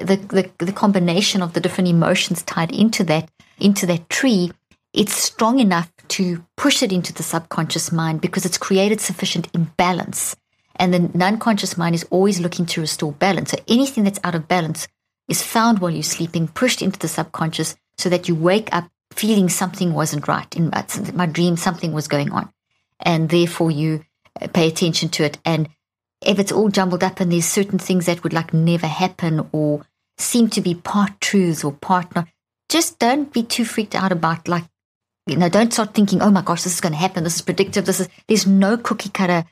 the, 0.00 0.16
the, 0.16 0.50
the 0.64 0.72
combination 0.72 1.42
of 1.42 1.52
the 1.52 1.60
different 1.60 1.88
emotions 1.88 2.42
tied 2.42 2.72
into 2.72 3.04
that, 3.04 3.30
into 3.58 3.86
that 3.86 4.08
tree, 4.08 4.50
it's 4.92 5.14
strong 5.14 5.60
enough 5.60 5.92
to 6.10 6.44
push 6.56 6.82
it 6.82 6.92
into 6.92 7.12
the 7.12 7.22
subconscious 7.22 7.92
mind 7.92 8.20
because 8.20 8.44
it's 8.44 8.58
created 8.58 9.00
sufficient 9.00 9.48
imbalance. 9.54 10.36
And 10.76 10.94
the 10.94 11.10
non-conscious 11.14 11.76
mind 11.76 11.94
is 11.94 12.06
always 12.10 12.40
looking 12.40 12.66
to 12.66 12.80
restore 12.80 13.12
balance. 13.12 13.50
So 13.50 13.58
anything 13.68 14.04
that's 14.04 14.20
out 14.24 14.34
of 14.34 14.48
balance 14.48 14.88
is 15.28 15.42
found 15.42 15.78
while 15.78 15.90
you're 15.90 16.02
sleeping, 16.02 16.48
pushed 16.48 16.82
into 16.82 16.98
the 16.98 17.08
subconscious 17.08 17.76
so 17.96 18.08
that 18.08 18.28
you 18.28 18.34
wake 18.34 18.68
up 18.72 18.88
feeling 19.12 19.48
something 19.48 19.92
wasn't 19.92 20.26
right. 20.26 20.54
In 20.56 20.70
my, 20.70 20.84
my 21.14 21.26
dream, 21.26 21.56
something 21.56 21.92
was 21.92 22.08
going 22.08 22.32
on. 22.32 22.50
And 23.00 23.28
therefore 23.28 23.70
you 23.70 24.04
uh, 24.40 24.48
pay 24.48 24.68
attention 24.68 25.08
to 25.10 25.24
it. 25.24 25.38
And 25.44 25.68
if 26.24 26.38
it's 26.38 26.52
all 26.52 26.68
jumbled 26.68 27.04
up 27.04 27.20
and 27.20 27.30
there's 27.30 27.46
certain 27.46 27.78
things 27.78 28.06
that 28.06 28.22
would 28.22 28.32
like 28.32 28.52
never 28.52 28.86
happen 28.86 29.48
or 29.52 29.86
seem 30.18 30.48
to 30.50 30.60
be 30.60 30.74
part 30.74 31.20
truths 31.20 31.64
or 31.64 31.72
part 31.72 32.14
not, 32.14 32.28
just 32.68 32.98
don't 32.98 33.32
be 33.32 33.42
too 33.42 33.64
freaked 33.64 33.94
out 33.94 34.12
about 34.12 34.48
like, 34.48 34.64
you 35.30 35.36
know, 35.36 35.48
don't 35.48 35.72
start 35.72 35.94
thinking, 35.94 36.20
oh 36.20 36.30
my 36.30 36.42
gosh, 36.42 36.62
this 36.62 36.74
is 36.74 36.80
going 36.80 36.92
to 36.92 36.98
happen. 36.98 37.24
This 37.24 37.36
is 37.36 37.42
predictive. 37.42 37.86
This 37.86 38.00
is, 38.00 38.08
there's 38.26 38.46
no 38.46 38.76
cookie 38.76 39.10
cutter 39.10 39.44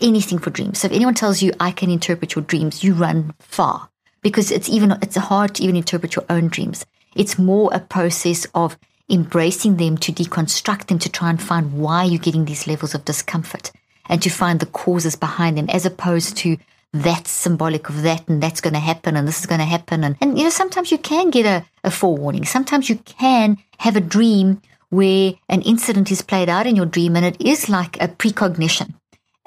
anything 0.00 0.38
for 0.38 0.50
dreams. 0.50 0.80
So 0.80 0.86
if 0.86 0.92
anyone 0.92 1.14
tells 1.14 1.42
you 1.42 1.52
I 1.60 1.70
can 1.70 1.90
interpret 1.90 2.34
your 2.34 2.44
dreams, 2.44 2.82
you 2.82 2.94
run 2.94 3.34
far 3.38 3.90
because 4.22 4.50
it's 4.50 4.68
even, 4.68 4.92
it's 5.02 5.16
hard 5.16 5.54
to 5.56 5.62
even 5.62 5.76
interpret 5.76 6.16
your 6.16 6.24
own 6.28 6.48
dreams. 6.48 6.84
It's 7.14 7.38
more 7.38 7.70
a 7.72 7.80
process 7.80 8.46
of 8.54 8.78
embracing 9.10 9.76
them 9.76 9.98
to 9.98 10.12
deconstruct 10.12 10.86
them 10.86 10.98
to 10.98 11.08
try 11.08 11.30
and 11.30 11.42
find 11.42 11.74
why 11.74 12.04
you're 12.04 12.18
getting 12.18 12.46
these 12.46 12.66
levels 12.66 12.94
of 12.94 13.04
discomfort 13.04 13.70
and 14.08 14.22
to 14.22 14.30
find 14.30 14.60
the 14.60 14.66
causes 14.66 15.16
behind 15.16 15.58
them 15.58 15.68
as 15.68 15.84
opposed 15.84 16.36
to 16.38 16.56
that's 16.92 17.30
symbolic 17.30 17.88
of 17.88 18.02
that 18.02 18.28
and 18.28 18.42
that's 18.42 18.60
going 18.60 18.74
to 18.74 18.80
happen 18.80 19.16
and 19.16 19.26
this 19.26 19.40
is 19.40 19.46
going 19.46 19.60
to 19.60 19.64
happen. 19.64 20.04
And, 20.04 20.16
and, 20.20 20.36
you 20.38 20.44
know, 20.44 20.50
sometimes 20.50 20.90
you 20.90 20.98
can 20.98 21.30
get 21.30 21.46
a, 21.46 21.64
a 21.84 21.90
forewarning. 21.90 22.44
Sometimes 22.44 22.88
you 22.88 22.96
can 22.96 23.56
have 23.78 23.96
a 23.96 24.00
dream 24.00 24.60
where 24.92 25.32
an 25.48 25.62
incident 25.62 26.10
is 26.10 26.20
played 26.20 26.50
out 26.50 26.66
in 26.66 26.76
your 26.76 26.84
dream 26.84 27.16
and 27.16 27.24
it 27.24 27.40
is 27.40 27.70
like 27.70 27.96
a 27.98 28.08
precognition. 28.08 28.92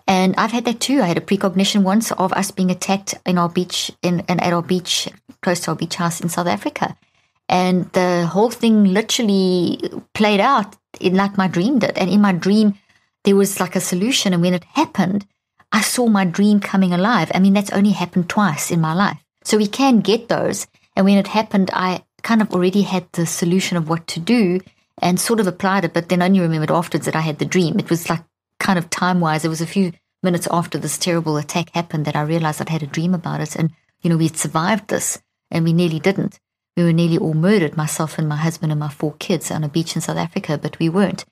And 0.07 0.33
I've 0.37 0.51
had 0.51 0.65
that 0.65 0.79
too. 0.79 1.03
I 1.03 1.05
had 1.05 1.19
a 1.19 1.21
precognition 1.21 1.83
once 1.83 2.11
of 2.11 2.33
us 2.33 2.49
being 2.49 2.71
attacked 2.71 3.13
in 3.27 3.37
our 3.37 3.47
beach, 3.47 3.91
in, 4.01 4.21
in 4.21 4.39
at 4.39 4.53
our 4.53 4.63
beach, 4.63 5.07
close 5.43 5.59
to 5.61 5.71
our 5.71 5.75
beach 5.75 5.95
house 5.97 6.19
in 6.19 6.29
South 6.29 6.47
Africa. 6.47 6.97
And 7.47 7.91
the 7.91 8.25
whole 8.25 8.49
thing 8.49 8.85
literally 8.85 9.79
played 10.15 10.39
out 10.39 10.75
in 10.99 11.13
like 11.13 11.37
my 11.37 11.47
dream 11.47 11.77
did. 11.77 11.95
And 11.95 12.09
in 12.09 12.21
my 12.21 12.31
dream, 12.31 12.73
there 13.23 13.35
was 13.35 13.59
like 13.59 13.75
a 13.75 13.79
solution. 13.79 14.33
And 14.33 14.41
when 14.41 14.55
it 14.55 14.63
happened, 14.63 15.27
I 15.71 15.81
saw 15.81 16.07
my 16.07 16.25
dream 16.25 16.59
coming 16.59 16.91
alive. 16.91 17.31
I 17.35 17.39
mean, 17.39 17.53
that's 17.53 17.71
only 17.71 17.91
happened 17.91 18.29
twice 18.29 18.71
in 18.71 18.81
my 18.81 18.95
life. 18.95 19.19
So 19.43 19.57
we 19.57 19.67
can 19.67 19.99
get 19.99 20.27
those. 20.27 20.65
And 20.95 21.05
when 21.05 21.19
it 21.19 21.27
happened, 21.27 21.69
I 21.71 22.03
kind 22.23 22.41
of 22.41 22.51
already 22.51 22.81
had 22.81 23.05
the 23.11 23.27
solution 23.27 23.77
of 23.77 23.89
what 23.89 24.07
to 24.07 24.19
do 24.19 24.59
and 25.01 25.19
sort 25.19 25.39
of 25.39 25.47
applied 25.47 25.85
it, 25.85 25.93
but 25.93 26.09
then 26.09 26.21
only 26.21 26.39
remembered 26.39 26.71
afterwards 26.71 27.05
that 27.05 27.15
I 27.15 27.21
had 27.21 27.39
the 27.39 27.45
dream. 27.45 27.79
It 27.79 27.89
was 27.89 28.09
like 28.09 28.23
kind 28.59 28.79
of 28.79 28.89
time 28.89 29.19
wise, 29.19 29.45
it 29.45 29.49
was 29.49 29.61
a 29.61 29.67
few 29.67 29.91
minutes 30.23 30.47
after 30.49 30.77
this 30.77 30.97
terrible 30.97 31.37
attack 31.37 31.69
happened 31.73 32.05
that 32.05 32.15
I 32.15 32.21
realized 32.21 32.61
I'd 32.61 32.69
had 32.69 32.83
a 32.83 32.87
dream 32.87 33.13
about 33.13 33.41
it. 33.41 33.55
And, 33.55 33.71
you 34.01 34.09
know, 34.09 34.17
we 34.17 34.27
had 34.27 34.37
survived 34.37 34.87
this 34.87 35.21
and 35.51 35.63
we 35.63 35.73
nearly 35.73 35.99
didn't. 35.99 36.39
We 36.75 36.83
were 36.83 36.93
nearly 36.93 37.17
all 37.17 37.33
murdered, 37.33 37.77
myself 37.77 38.17
and 38.17 38.27
my 38.27 38.35
husband 38.35 38.71
and 38.71 38.79
my 38.79 38.89
four 38.89 39.13
kids 39.19 39.51
on 39.51 39.63
a 39.63 39.69
beach 39.69 39.95
in 39.95 40.01
South 40.01 40.17
Africa, 40.17 40.57
but 40.57 40.77
we 40.79 40.89
weren't. 40.89 41.25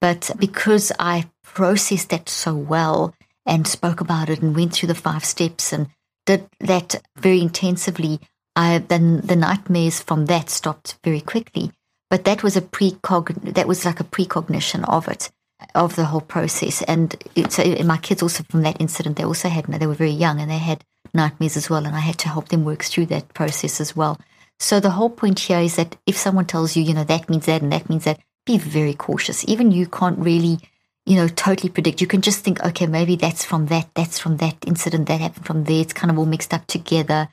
But 0.00 0.30
because 0.38 0.92
I 0.98 1.28
processed 1.42 2.10
that 2.10 2.28
so 2.28 2.54
well 2.54 3.14
and 3.44 3.66
spoke 3.66 4.00
about 4.00 4.30
it 4.30 4.40
and 4.40 4.54
went 4.54 4.72
through 4.74 4.86
the 4.86 4.94
five 4.94 5.24
steps 5.24 5.72
and 5.72 5.88
did 6.24 6.48
that 6.60 7.02
very 7.16 7.40
intensively, 7.40 8.20
I 8.54 8.78
then 8.78 9.20
the 9.22 9.36
nightmares 9.36 10.00
from 10.00 10.26
that 10.26 10.48
stopped 10.50 10.98
very 11.04 11.20
quickly. 11.20 11.72
But 12.10 12.24
that 12.24 12.42
was 12.42 12.56
a 12.56 12.62
precog 12.62 13.54
that 13.54 13.68
was 13.68 13.84
like 13.84 14.00
a 14.00 14.04
precognition 14.04 14.84
of 14.84 15.08
it, 15.08 15.30
of 15.74 15.96
the 15.96 16.06
whole 16.06 16.22
process. 16.22 16.82
And 16.82 17.16
so 17.50 17.62
my 17.84 17.98
kids 17.98 18.22
also 18.22 18.44
from 18.44 18.62
that 18.62 18.80
incident, 18.80 19.16
they 19.16 19.24
also 19.24 19.48
had 19.48 19.66
they 19.66 19.86
were 19.86 19.94
very 19.94 20.10
young 20.10 20.40
and 20.40 20.50
they 20.50 20.58
had 20.58 20.84
nightmares 21.14 21.56
as 21.56 21.68
well, 21.68 21.86
and 21.86 21.94
I 21.94 22.00
had 22.00 22.18
to 22.18 22.28
help 22.28 22.48
them 22.48 22.64
work 22.64 22.82
through 22.82 23.06
that 23.06 23.34
process 23.34 23.80
as 23.80 23.94
well. 23.94 24.18
So 24.58 24.80
the 24.80 24.90
whole 24.90 25.10
point 25.10 25.38
here 25.38 25.60
is 25.60 25.76
that 25.76 25.96
if 26.06 26.16
someone 26.16 26.46
tells 26.46 26.76
you, 26.76 26.82
you 26.82 26.94
know, 26.94 27.04
that 27.04 27.28
means 27.28 27.46
that 27.46 27.62
and 27.62 27.72
that 27.72 27.88
means 27.88 28.04
that, 28.04 28.20
be 28.44 28.58
very 28.58 28.94
cautious. 28.94 29.44
Even 29.46 29.70
you 29.70 29.86
can't 29.86 30.18
really, 30.18 30.58
you 31.04 31.16
know, 31.16 31.28
totally 31.28 31.70
predict. 31.70 32.00
You 32.00 32.06
can 32.06 32.22
just 32.22 32.40
think, 32.40 32.64
okay, 32.64 32.86
maybe 32.86 33.14
that's 33.14 33.44
from 33.44 33.66
that, 33.66 33.88
that's 33.94 34.18
from 34.18 34.38
that 34.38 34.56
incident, 34.66 35.06
that 35.08 35.20
happened 35.20 35.46
from 35.46 35.64
there. 35.64 35.82
It's 35.82 35.92
kind 35.92 36.10
of 36.10 36.18
all 36.18 36.26
mixed 36.26 36.54
up 36.54 36.66
together. 36.66 37.28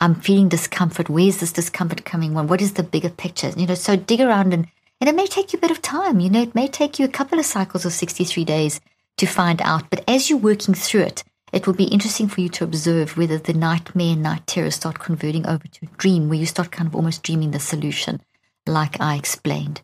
I'm 0.00 0.14
feeling 0.14 0.48
discomfort. 0.48 1.08
Where's 1.08 1.38
this 1.38 1.52
discomfort 1.52 2.04
coming 2.04 2.34
from? 2.34 2.46
What 2.46 2.60
is 2.60 2.74
the 2.74 2.84
bigger 2.84 3.10
picture? 3.10 3.50
You 3.56 3.66
know, 3.66 3.74
so 3.74 3.96
dig 3.96 4.20
around 4.20 4.54
and, 4.54 4.68
and 5.00 5.08
it 5.08 5.14
may 5.14 5.26
take 5.26 5.52
you 5.52 5.58
a 5.58 5.60
bit 5.60 5.72
of 5.72 5.82
time. 5.82 6.20
You 6.20 6.30
know, 6.30 6.42
it 6.42 6.54
may 6.54 6.68
take 6.68 6.98
you 6.98 7.04
a 7.04 7.08
couple 7.08 7.38
of 7.38 7.44
cycles 7.44 7.84
of 7.84 7.92
63 7.92 8.44
days 8.44 8.80
to 9.16 9.26
find 9.26 9.60
out. 9.62 9.90
But 9.90 10.04
as 10.08 10.30
you're 10.30 10.38
working 10.38 10.74
through 10.74 11.02
it, 11.02 11.24
it 11.52 11.66
will 11.66 11.74
be 11.74 11.84
interesting 11.84 12.28
for 12.28 12.40
you 12.40 12.48
to 12.50 12.64
observe 12.64 13.16
whether 13.16 13.38
the 13.38 13.54
nightmare 13.54 14.12
and 14.12 14.22
night 14.22 14.46
terror 14.46 14.70
start 14.70 14.98
converting 14.98 15.46
over 15.46 15.66
to 15.66 15.86
a 15.86 15.96
dream 15.96 16.28
where 16.28 16.38
you 16.38 16.46
start 16.46 16.70
kind 16.70 16.86
of 16.86 16.94
almost 16.94 17.22
dreaming 17.22 17.50
the 17.50 17.58
solution, 17.58 18.20
like 18.66 19.00
I 19.00 19.16
explained. 19.16 19.80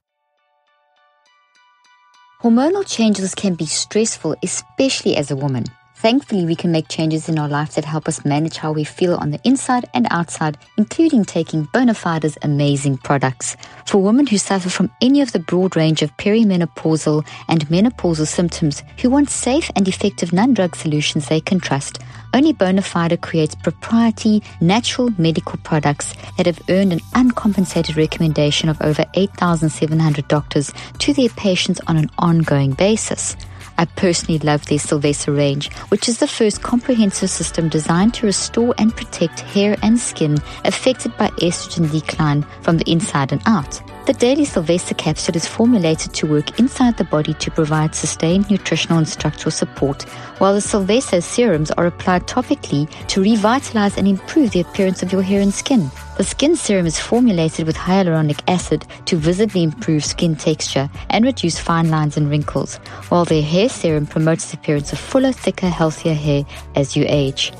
Hormonal 2.43 2.87
changes 2.87 3.35
can 3.35 3.55
be 3.55 3.65
stressful, 3.65 4.37
especially 4.43 5.17
as 5.17 5.31
a 5.31 5.37
woman. 5.37 5.65
Thankfully, 6.05 6.45
we 6.45 6.55
can 6.55 6.71
make 6.71 6.89
changes 6.89 7.31
in 7.31 7.39
our 7.39 7.49
life 7.49 7.77
that 7.77 7.87
help 7.87 8.09
us 8.09 8.27
manage 8.27 8.59
how 8.59 8.73
we 8.73 8.85
feel 8.85 9.15
on 9.15 9.31
the 9.31 9.41
inside 9.43 9.87
and 9.95 10.07
outside, 10.11 10.59
including 10.77 11.25
taking 11.25 11.67
Bonafide's 11.69 12.37
amazing 12.43 12.99
products. 12.99 13.57
For 13.87 14.03
women 14.03 14.27
who 14.27 14.37
suffer 14.37 14.69
from 14.69 14.91
any 15.01 15.23
of 15.23 15.33
the 15.33 15.39
broad 15.39 15.77
range 15.77 16.03
of 16.03 16.15
perimenopausal 16.19 17.27
and 17.49 17.67
menopausal 17.69 18.27
symptoms 18.27 18.83
who 19.01 19.09
want 19.09 19.31
safe 19.31 19.71
and 19.77 19.89
effective 19.89 20.31
non-drug 20.31 20.77
solutions 20.77 21.29
they 21.29 21.41
can 21.41 21.59
trust, 21.59 22.01
only 22.35 22.53
Bonafide 22.53 23.19
creates 23.23 23.55
proprietary, 23.55 24.43
natural 24.61 25.09
medical 25.17 25.59
products 25.61 26.13
that 26.37 26.45
have 26.45 26.61
earned 26.69 26.93
an 26.93 27.01
uncompensated 27.15 27.97
recommendation 27.97 28.69
of 28.69 28.77
over 28.83 29.07
8,700 29.15 30.29
doctors 30.29 30.71
to 30.99 31.15
their 31.15 31.31
patients 31.31 31.81
on 31.87 31.97
an 31.97 32.11
ongoing 32.19 32.73
basis. 32.73 33.39
I 33.79 33.85
personally 33.85 34.39
love 34.39 34.67
their 34.67 34.79
Silvesa 34.79 35.37
range, 35.37 35.73
which 35.89 36.09
is 36.09 36.19
the 36.19 36.27
first 36.27 36.63
comprehensive 36.63 37.31
system 37.31 37.69
designed 37.69 38.15
to 38.15 38.27
restore 38.27 38.75
and 38.79 38.95
protect 38.95 39.41
hair 39.41 39.77
and 39.83 39.99
skin 39.99 40.39
affected 40.65 41.17
by 41.17 41.29
estrogen 41.41 41.91
decline 41.91 42.43
from 42.63 42.79
the 42.79 42.91
inside 42.91 43.33
and 43.33 43.43
out. 43.47 43.81
The 44.07 44.13
daily 44.13 44.45
Silvesa 44.45 44.95
capsule 44.99 45.35
is 45.35 45.47
formulated 45.47 46.13
to 46.13 46.27
work 46.27 46.59
inside 46.59 46.99
the 46.99 47.05
body 47.05 47.33
to 47.33 47.51
provide 47.51 47.95
sustained 47.95 48.51
nutritional 48.51 48.99
and 48.99 49.09
structural 49.09 49.51
support, 49.51 50.03
while 50.37 50.53
the 50.53 50.61
Silvesa 50.61 51.23
serums 51.23 51.71
are 51.71 51.87
applied 51.87 52.27
topically 52.27 52.87
to 53.09 53.23
revitalize 53.23 53.97
and 53.97 54.07
improve 54.07 54.51
the 54.51 54.61
appearance 54.61 55.03
of 55.03 55.11
your 55.11 55.23
hair 55.23 55.41
and 55.41 55.55
skin. 55.55 55.91
The 56.19 56.25
skin 56.25 56.55
serum 56.55 56.85
is 56.85 57.01
formulated 57.01 57.67
with 57.67 57.77
hyaluronic 57.77 58.43
acid 58.47 58.85
to 59.07 59.17
visibly 59.17 59.63
improve 59.63 60.05
skin 60.05 60.37
texture 60.37 60.91
and 61.09 61.25
reduce 61.25 61.59
fine 61.59 61.89
lines 61.89 62.19
and 62.19 62.29
wrinkles, 62.29 62.77
while 63.09 63.25
the 63.25 63.41
hair 63.41 63.71
serum 63.71 64.07
promotes 64.07 64.51
the 64.51 64.59
appearance 64.59 64.93
of 64.93 64.99
fuller, 64.99 65.33
thicker, 65.33 65.71
healthier 65.71 66.15
hair 66.15 66.45
as 66.75 66.95
you 66.95 67.07
age. 67.09 67.55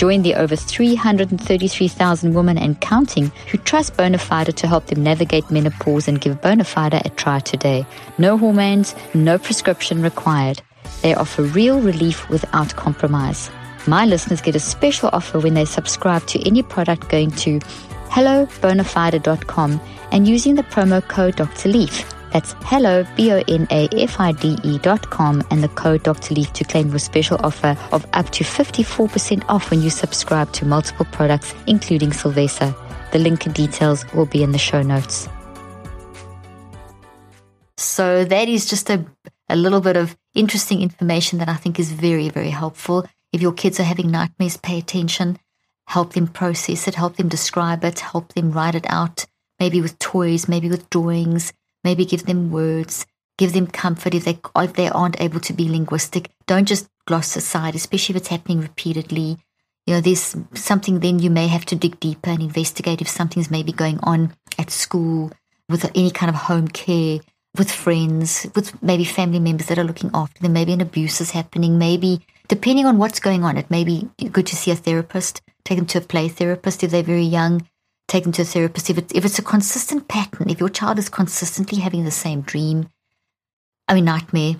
Join 0.00 0.22
the 0.22 0.34
over 0.36 0.56
333,000 0.56 2.32
women 2.32 2.56
and 2.56 2.80
counting 2.80 3.30
who 3.50 3.58
trust 3.58 3.98
Bonafide 3.98 4.54
to 4.54 4.66
help 4.66 4.86
them 4.86 5.02
navigate 5.02 5.50
menopause 5.50 6.08
and 6.08 6.18
give 6.18 6.40
Bonafide 6.40 7.04
a 7.04 7.10
try 7.10 7.38
today. 7.40 7.84
No 8.16 8.38
hormones, 8.38 8.94
no 9.12 9.36
prescription 9.36 10.00
required. 10.00 10.62
They 11.02 11.12
offer 11.14 11.42
real 11.42 11.82
relief 11.82 12.26
without 12.30 12.74
compromise. 12.76 13.50
My 13.86 14.06
listeners 14.06 14.40
get 14.40 14.56
a 14.56 14.58
special 14.58 15.10
offer 15.12 15.38
when 15.38 15.52
they 15.52 15.66
subscribe 15.66 16.26
to 16.28 16.40
any 16.46 16.62
product 16.62 17.10
going 17.10 17.32
to 17.32 17.58
hellobonafide.com 18.08 19.78
and 20.12 20.26
using 20.26 20.54
the 20.54 20.62
promo 20.62 21.06
code 21.06 21.36
Dr. 21.36 21.68
Leaf. 21.68 22.10
That's 22.32 22.54
hello, 22.60 23.04
B-O-N-A-F-I-D-E 23.16 24.78
dot 24.78 25.10
com 25.10 25.42
and 25.50 25.62
the 25.62 25.68
code 25.68 26.02
Dr. 26.02 26.34
Leaf 26.34 26.52
to 26.54 26.64
claim 26.64 26.90
your 26.90 26.98
special 26.98 27.38
offer 27.44 27.76
of 27.92 28.06
up 28.12 28.30
to 28.30 28.44
54% 28.44 29.44
off 29.48 29.70
when 29.70 29.82
you 29.82 29.90
subscribe 29.90 30.52
to 30.52 30.64
multiple 30.64 31.06
products, 31.12 31.54
including 31.66 32.10
Silvesa. 32.10 32.74
The 33.12 33.18
link 33.18 33.46
and 33.46 33.54
details 33.54 34.04
will 34.14 34.26
be 34.26 34.42
in 34.42 34.52
the 34.52 34.58
show 34.58 34.82
notes. 34.82 35.28
So 37.76 38.24
that 38.24 38.48
is 38.48 38.66
just 38.66 38.90
a, 38.90 39.04
a 39.48 39.56
little 39.56 39.80
bit 39.80 39.96
of 39.96 40.16
interesting 40.34 40.82
information 40.82 41.38
that 41.38 41.48
I 41.48 41.54
think 41.54 41.78
is 41.78 41.90
very, 41.90 42.28
very 42.28 42.50
helpful. 42.50 43.06
If 43.32 43.40
your 43.42 43.52
kids 43.52 43.80
are 43.80 43.84
having 43.84 44.10
nightmares, 44.10 44.56
pay 44.56 44.78
attention. 44.78 45.38
help 45.90 46.12
them 46.12 46.28
process 46.28 46.86
it, 46.86 46.94
help 46.94 47.16
them 47.16 47.28
describe 47.28 47.82
it, 47.84 47.98
help 47.98 48.32
them 48.34 48.52
write 48.52 48.76
it 48.76 48.86
out, 48.88 49.26
maybe 49.58 49.80
with 49.80 49.98
toys, 49.98 50.48
maybe 50.48 50.68
with 50.68 50.88
drawings, 50.88 51.52
maybe 51.84 52.04
give 52.04 52.26
them 52.26 52.50
words, 52.50 53.06
give 53.38 53.52
them 53.52 53.66
comfort 53.66 54.14
if 54.14 54.24
they, 54.24 54.38
if 54.56 54.74
they 54.74 54.88
aren't 54.88 55.20
able 55.20 55.40
to 55.40 55.52
be 55.52 55.68
linguistic. 55.68 56.30
Don't 56.46 56.68
just 56.68 56.88
gloss 57.06 57.36
aside, 57.36 57.74
especially 57.74 58.14
if 58.14 58.20
it's 58.20 58.28
happening 58.28 58.60
repeatedly. 58.60 59.38
You 59.86 59.94
know, 59.94 60.00
there's 60.00 60.36
something 60.54 61.00
then 61.00 61.18
you 61.18 61.30
may 61.30 61.48
have 61.48 61.64
to 61.66 61.74
dig 61.74 61.98
deeper 62.00 62.30
and 62.30 62.42
investigate 62.42 63.00
if 63.00 63.08
something's 63.08 63.50
maybe 63.50 63.72
going 63.72 63.98
on 64.02 64.34
at 64.58 64.70
school 64.70 65.32
with 65.68 65.90
any 65.94 66.10
kind 66.10 66.28
of 66.28 66.36
home 66.36 66.68
care, 66.68 67.20
with 67.56 67.70
friends, 67.70 68.46
with 68.54 68.80
maybe 68.82 69.04
family 69.04 69.40
members 69.40 69.66
that 69.66 69.78
are 69.78 69.84
looking 69.84 70.10
after 70.12 70.42
them. 70.42 70.52
Maybe 70.52 70.72
an 70.72 70.80
abuse 70.80 71.20
is 71.20 71.30
happening. 71.30 71.78
Maybe, 71.78 72.20
depending 72.48 72.86
on 72.86 72.98
what's 72.98 73.20
going 73.20 73.42
on, 73.42 73.56
it 73.56 73.70
may 73.70 73.84
be 73.84 74.08
good 74.30 74.46
to 74.48 74.56
see 74.56 74.70
a 74.70 74.76
therapist, 74.76 75.40
take 75.64 75.78
them 75.78 75.86
to 75.86 75.98
a 75.98 76.02
play 76.02 76.28
therapist 76.28 76.84
if 76.84 76.90
they're 76.90 77.02
very 77.02 77.24
young, 77.24 77.66
take 78.10 78.24
them 78.24 78.32
to 78.32 78.42
a 78.42 78.44
therapist. 78.44 78.90
If, 78.90 78.98
if 78.98 79.24
it's 79.24 79.38
a 79.38 79.42
consistent 79.42 80.08
pattern, 80.08 80.50
if 80.50 80.60
your 80.60 80.68
child 80.68 80.98
is 80.98 81.08
consistently 81.08 81.78
having 81.78 82.04
the 82.04 82.10
same 82.10 82.42
dream, 82.42 82.90
I 83.88 83.94
mean, 83.94 84.04
nightmare, 84.04 84.56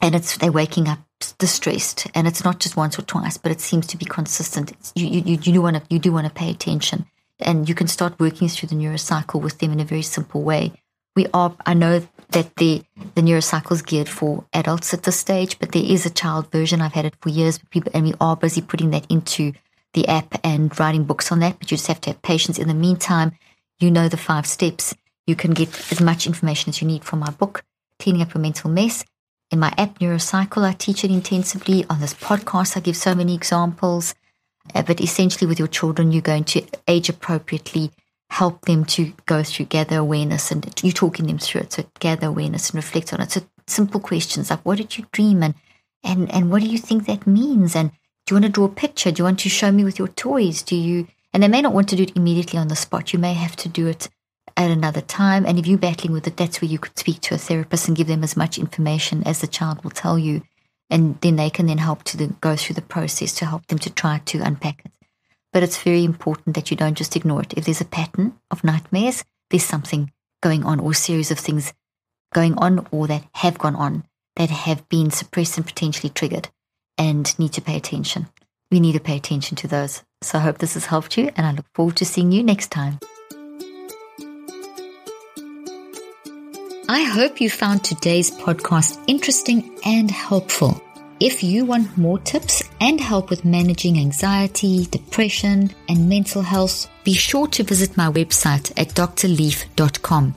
and 0.00 0.14
it's 0.14 0.36
they're 0.36 0.52
waking 0.52 0.88
up 0.88 1.00
distressed, 1.38 2.06
and 2.14 2.26
it's 2.26 2.44
not 2.44 2.60
just 2.60 2.76
once 2.76 2.98
or 2.98 3.02
twice, 3.02 3.36
but 3.36 3.52
it 3.52 3.60
seems 3.60 3.86
to 3.88 3.96
be 3.96 4.04
consistent. 4.04 4.72
you, 4.94 5.06
you, 5.06 5.38
you 5.42 5.52
do 5.52 5.60
want 5.60 5.76
to 5.76 5.82
you 5.90 5.98
do 5.98 6.12
want 6.12 6.26
to 6.26 6.32
pay 6.32 6.50
attention, 6.50 7.06
and 7.40 7.68
you 7.68 7.74
can 7.74 7.88
start 7.88 8.18
working 8.20 8.48
through 8.48 8.68
the 8.68 8.76
neurocycle 8.76 9.42
with 9.42 9.58
them 9.58 9.72
in 9.72 9.80
a 9.80 9.84
very 9.84 10.02
simple 10.02 10.42
way. 10.42 10.72
We 11.16 11.26
are 11.34 11.54
I 11.66 11.74
know 11.74 12.06
that 12.30 12.54
the 12.56 12.84
the 13.14 13.22
neurocycle 13.22 13.72
is 13.72 13.82
geared 13.82 14.08
for 14.08 14.44
adults 14.52 14.94
at 14.94 15.02
this 15.02 15.16
stage, 15.16 15.58
but 15.58 15.72
there 15.72 15.82
is 15.84 16.06
a 16.06 16.10
child 16.10 16.50
version. 16.52 16.80
I've 16.80 16.92
had 16.92 17.06
it 17.06 17.16
for 17.20 17.28
years, 17.28 17.58
and 17.92 18.04
we 18.04 18.14
are 18.20 18.36
busy 18.36 18.60
putting 18.60 18.90
that 18.90 19.10
into 19.10 19.52
the 19.94 20.06
app 20.08 20.40
and 20.44 20.78
writing 20.78 21.04
books 21.04 21.32
on 21.32 21.40
that. 21.40 21.58
But 21.58 21.70
you 21.70 21.76
just 21.76 21.88
have 21.88 22.00
to 22.02 22.10
have 22.10 22.22
patience. 22.22 22.58
In 22.58 22.68
the 22.68 22.74
meantime, 22.74 23.32
you 23.80 23.90
know 23.90 24.08
the 24.08 24.16
five 24.16 24.46
steps. 24.46 24.94
You 25.26 25.36
can 25.36 25.52
get 25.52 25.68
as 25.92 26.00
much 26.00 26.26
information 26.26 26.70
as 26.70 26.80
you 26.80 26.88
need 26.88 27.04
from 27.04 27.18
my 27.20 27.30
book, 27.30 27.64
Cleaning 27.98 28.22
Up 28.22 28.34
Your 28.34 28.42
Mental 28.42 28.70
Mess, 28.70 29.04
in 29.50 29.60
my 29.60 29.72
app, 29.78 29.98
Neurocycle, 29.98 30.62
I 30.62 30.72
teach 30.72 31.04
it 31.04 31.10
intensively. 31.10 31.84
On 31.88 32.00
this 32.00 32.12
podcast, 32.12 32.76
I 32.76 32.80
give 32.80 32.96
so 32.96 33.14
many 33.14 33.34
examples. 33.34 34.14
Uh, 34.74 34.82
but 34.82 35.00
essentially, 35.00 35.46
with 35.46 35.58
your 35.58 35.68
children, 35.68 36.12
you're 36.12 36.20
going 36.20 36.44
to 36.44 36.62
age 36.86 37.08
appropriately 37.08 37.90
help 38.30 38.66
them 38.66 38.84
to 38.84 39.14
go 39.24 39.42
through 39.42 39.64
gather 39.64 39.96
awareness 39.96 40.50
and 40.50 40.70
you're 40.82 40.92
talking 40.92 41.26
them 41.26 41.38
through 41.38 41.62
it. 41.62 41.72
So 41.72 41.84
gather 41.98 42.26
awareness 42.26 42.68
and 42.68 42.76
reflect 42.76 43.14
on 43.14 43.22
it. 43.22 43.32
So 43.32 43.40
simple 43.66 44.00
questions 44.00 44.50
like, 44.50 44.60
what 44.66 44.76
did 44.76 44.98
you 44.98 45.06
dream? 45.12 45.42
And, 45.42 45.54
and, 46.04 46.30
and 46.30 46.50
what 46.50 46.60
do 46.60 46.68
you 46.68 46.76
think 46.76 47.06
that 47.06 47.26
means? 47.26 47.74
And 47.74 47.90
do 48.28 48.34
you 48.34 48.36
want 48.42 48.44
to 48.44 48.52
draw 48.52 48.66
a 48.66 48.68
picture? 48.68 49.10
Do 49.10 49.20
you 49.20 49.24
want 49.24 49.38
to 49.38 49.48
show 49.48 49.72
me 49.72 49.84
with 49.84 49.98
your 49.98 50.08
toys? 50.08 50.60
Do 50.60 50.76
you, 50.76 51.08
and 51.32 51.42
they 51.42 51.48
may 51.48 51.62
not 51.62 51.72
want 51.72 51.88
to 51.88 51.96
do 51.96 52.02
it 52.02 52.14
immediately 52.14 52.58
on 52.58 52.68
the 52.68 52.76
spot. 52.76 53.14
You 53.14 53.18
may 53.18 53.32
have 53.32 53.56
to 53.56 53.70
do 53.70 53.86
it 53.86 54.10
at 54.54 54.70
another 54.70 55.00
time. 55.00 55.46
And 55.46 55.58
if 55.58 55.66
you're 55.66 55.78
battling 55.78 56.12
with 56.12 56.26
it, 56.26 56.36
that's 56.36 56.60
where 56.60 56.70
you 56.70 56.78
could 56.78 56.98
speak 56.98 57.22
to 57.22 57.34
a 57.34 57.38
therapist 57.38 57.88
and 57.88 57.96
give 57.96 58.06
them 58.06 58.22
as 58.22 58.36
much 58.36 58.58
information 58.58 59.26
as 59.26 59.40
the 59.40 59.46
child 59.46 59.82
will 59.82 59.92
tell 59.92 60.18
you. 60.18 60.42
And 60.90 61.18
then 61.22 61.36
they 61.36 61.48
can 61.48 61.68
then 61.68 61.78
help 61.78 62.02
to 62.02 62.18
the, 62.18 62.26
go 62.26 62.54
through 62.54 62.74
the 62.74 62.82
process 62.82 63.32
to 63.36 63.46
help 63.46 63.66
them 63.68 63.78
to 63.78 63.88
try 63.88 64.20
to 64.26 64.42
unpack 64.42 64.82
it. 64.84 64.92
But 65.50 65.62
it's 65.62 65.82
very 65.82 66.04
important 66.04 66.54
that 66.54 66.70
you 66.70 66.76
don't 66.76 66.98
just 66.98 67.16
ignore 67.16 67.40
it. 67.40 67.54
If 67.56 67.64
there's 67.64 67.80
a 67.80 67.86
pattern 67.86 68.34
of 68.50 68.62
nightmares, 68.62 69.24
there's 69.48 69.64
something 69.64 70.12
going 70.42 70.64
on 70.64 70.80
or 70.80 70.90
a 70.90 70.94
series 70.94 71.30
of 71.30 71.38
things 71.38 71.72
going 72.34 72.58
on 72.58 72.86
or 72.90 73.06
that 73.06 73.24
have 73.36 73.56
gone 73.56 73.76
on 73.76 74.04
that 74.36 74.50
have 74.50 74.86
been 74.90 75.10
suppressed 75.10 75.56
and 75.56 75.66
potentially 75.66 76.10
triggered 76.10 76.50
and 76.98 77.38
need 77.38 77.52
to 77.54 77.62
pay 77.62 77.76
attention. 77.76 78.26
We 78.70 78.80
need 78.80 78.92
to 78.92 79.00
pay 79.00 79.16
attention 79.16 79.56
to 79.58 79.68
those. 79.68 80.02
So 80.22 80.38
I 80.38 80.42
hope 80.42 80.58
this 80.58 80.74
has 80.74 80.86
helped 80.86 81.16
you 81.16 81.30
and 81.36 81.46
I 81.46 81.52
look 81.52 81.66
forward 81.74 81.96
to 81.96 82.04
seeing 82.04 82.32
you 82.32 82.42
next 82.42 82.70
time. 82.70 82.98
I 86.90 87.02
hope 87.02 87.40
you 87.40 87.50
found 87.50 87.84
today's 87.84 88.30
podcast 88.30 89.02
interesting 89.06 89.78
and 89.84 90.10
helpful. 90.10 90.82
If 91.20 91.42
you 91.42 91.64
want 91.64 91.98
more 91.98 92.18
tips 92.18 92.62
and 92.80 93.00
help 93.00 93.28
with 93.28 93.44
managing 93.44 93.98
anxiety, 93.98 94.86
depression, 94.86 95.70
and 95.88 96.08
mental 96.08 96.42
health, 96.42 96.88
be 97.04 97.12
sure 97.12 97.48
to 97.48 97.64
visit 97.64 97.96
my 97.96 98.08
website 98.10 98.72
at 98.76 98.88
drleaf.com 98.94 100.34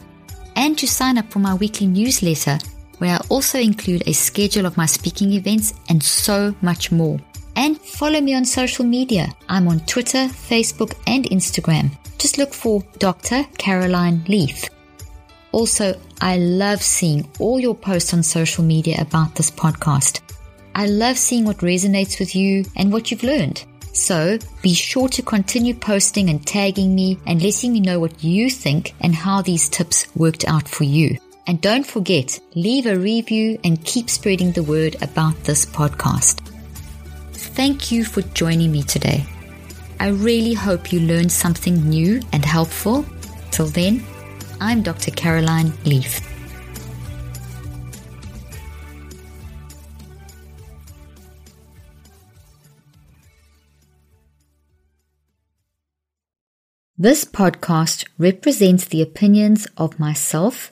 and 0.55 0.77
to 0.77 0.87
sign 0.87 1.17
up 1.17 1.31
for 1.31 1.39
my 1.39 1.53
weekly 1.53 1.87
newsletter 1.87 2.57
where 3.01 3.15
I 3.15 3.25
also 3.29 3.57
include 3.59 4.03
a 4.05 4.13
schedule 4.13 4.67
of 4.67 4.77
my 4.77 4.85
speaking 4.85 5.33
events 5.33 5.73
and 5.89 6.03
so 6.03 6.53
much 6.61 6.91
more. 6.91 7.19
And 7.55 7.81
follow 7.81 8.21
me 8.21 8.35
on 8.35 8.45
social 8.45 8.85
media. 8.85 9.35
I'm 9.49 9.67
on 9.67 9.79
Twitter, 9.87 10.27
Facebook, 10.27 10.93
and 11.07 11.25
Instagram. 11.25 11.97
Just 12.19 12.37
look 12.37 12.53
for 12.53 12.83
Dr. 12.99 13.43
Caroline 13.57 14.23
Leaf. 14.27 14.69
Also, 15.51 15.99
I 16.21 16.37
love 16.37 16.83
seeing 16.83 17.27
all 17.39 17.59
your 17.59 17.73
posts 17.73 18.13
on 18.13 18.21
social 18.21 18.63
media 18.63 19.01
about 19.01 19.33
this 19.33 19.49
podcast. 19.49 20.21
I 20.75 20.85
love 20.85 21.17
seeing 21.17 21.43
what 21.43 21.57
resonates 21.57 22.19
with 22.19 22.35
you 22.35 22.65
and 22.75 22.93
what 22.93 23.09
you've 23.09 23.23
learned. 23.23 23.65
So 23.93 24.37
be 24.61 24.75
sure 24.75 25.09
to 25.09 25.23
continue 25.23 25.73
posting 25.73 26.29
and 26.29 26.45
tagging 26.45 26.93
me 26.93 27.17
and 27.25 27.41
letting 27.41 27.73
me 27.73 27.79
know 27.79 27.99
what 27.99 28.23
you 28.23 28.51
think 28.51 28.93
and 29.01 29.15
how 29.15 29.41
these 29.41 29.67
tips 29.67 30.05
worked 30.15 30.47
out 30.47 30.69
for 30.69 30.83
you. 30.83 31.17
And 31.47 31.59
don't 31.61 31.85
forget, 31.85 32.39
leave 32.55 32.85
a 32.85 32.97
review 32.97 33.59
and 33.63 33.83
keep 33.83 34.09
spreading 34.09 34.51
the 34.51 34.63
word 34.63 34.95
about 35.01 35.43
this 35.43 35.65
podcast. 35.65 36.39
Thank 37.33 37.91
you 37.91 38.05
for 38.05 38.21
joining 38.21 38.71
me 38.71 38.83
today. 38.83 39.25
I 39.99 40.09
really 40.09 40.53
hope 40.53 40.93
you 40.93 40.99
learned 40.99 41.31
something 41.31 41.89
new 41.89 42.21
and 42.31 42.45
helpful. 42.45 43.05
Till 43.51 43.67
then, 43.67 44.03
I'm 44.59 44.81
Dr. 44.83 45.11
Caroline 45.11 45.73
Leaf. 45.85 46.21
This 56.97 57.25
podcast 57.25 58.07
represents 58.19 58.85
the 58.85 59.01
opinions 59.01 59.67
of 59.75 59.99
myself 59.99 60.71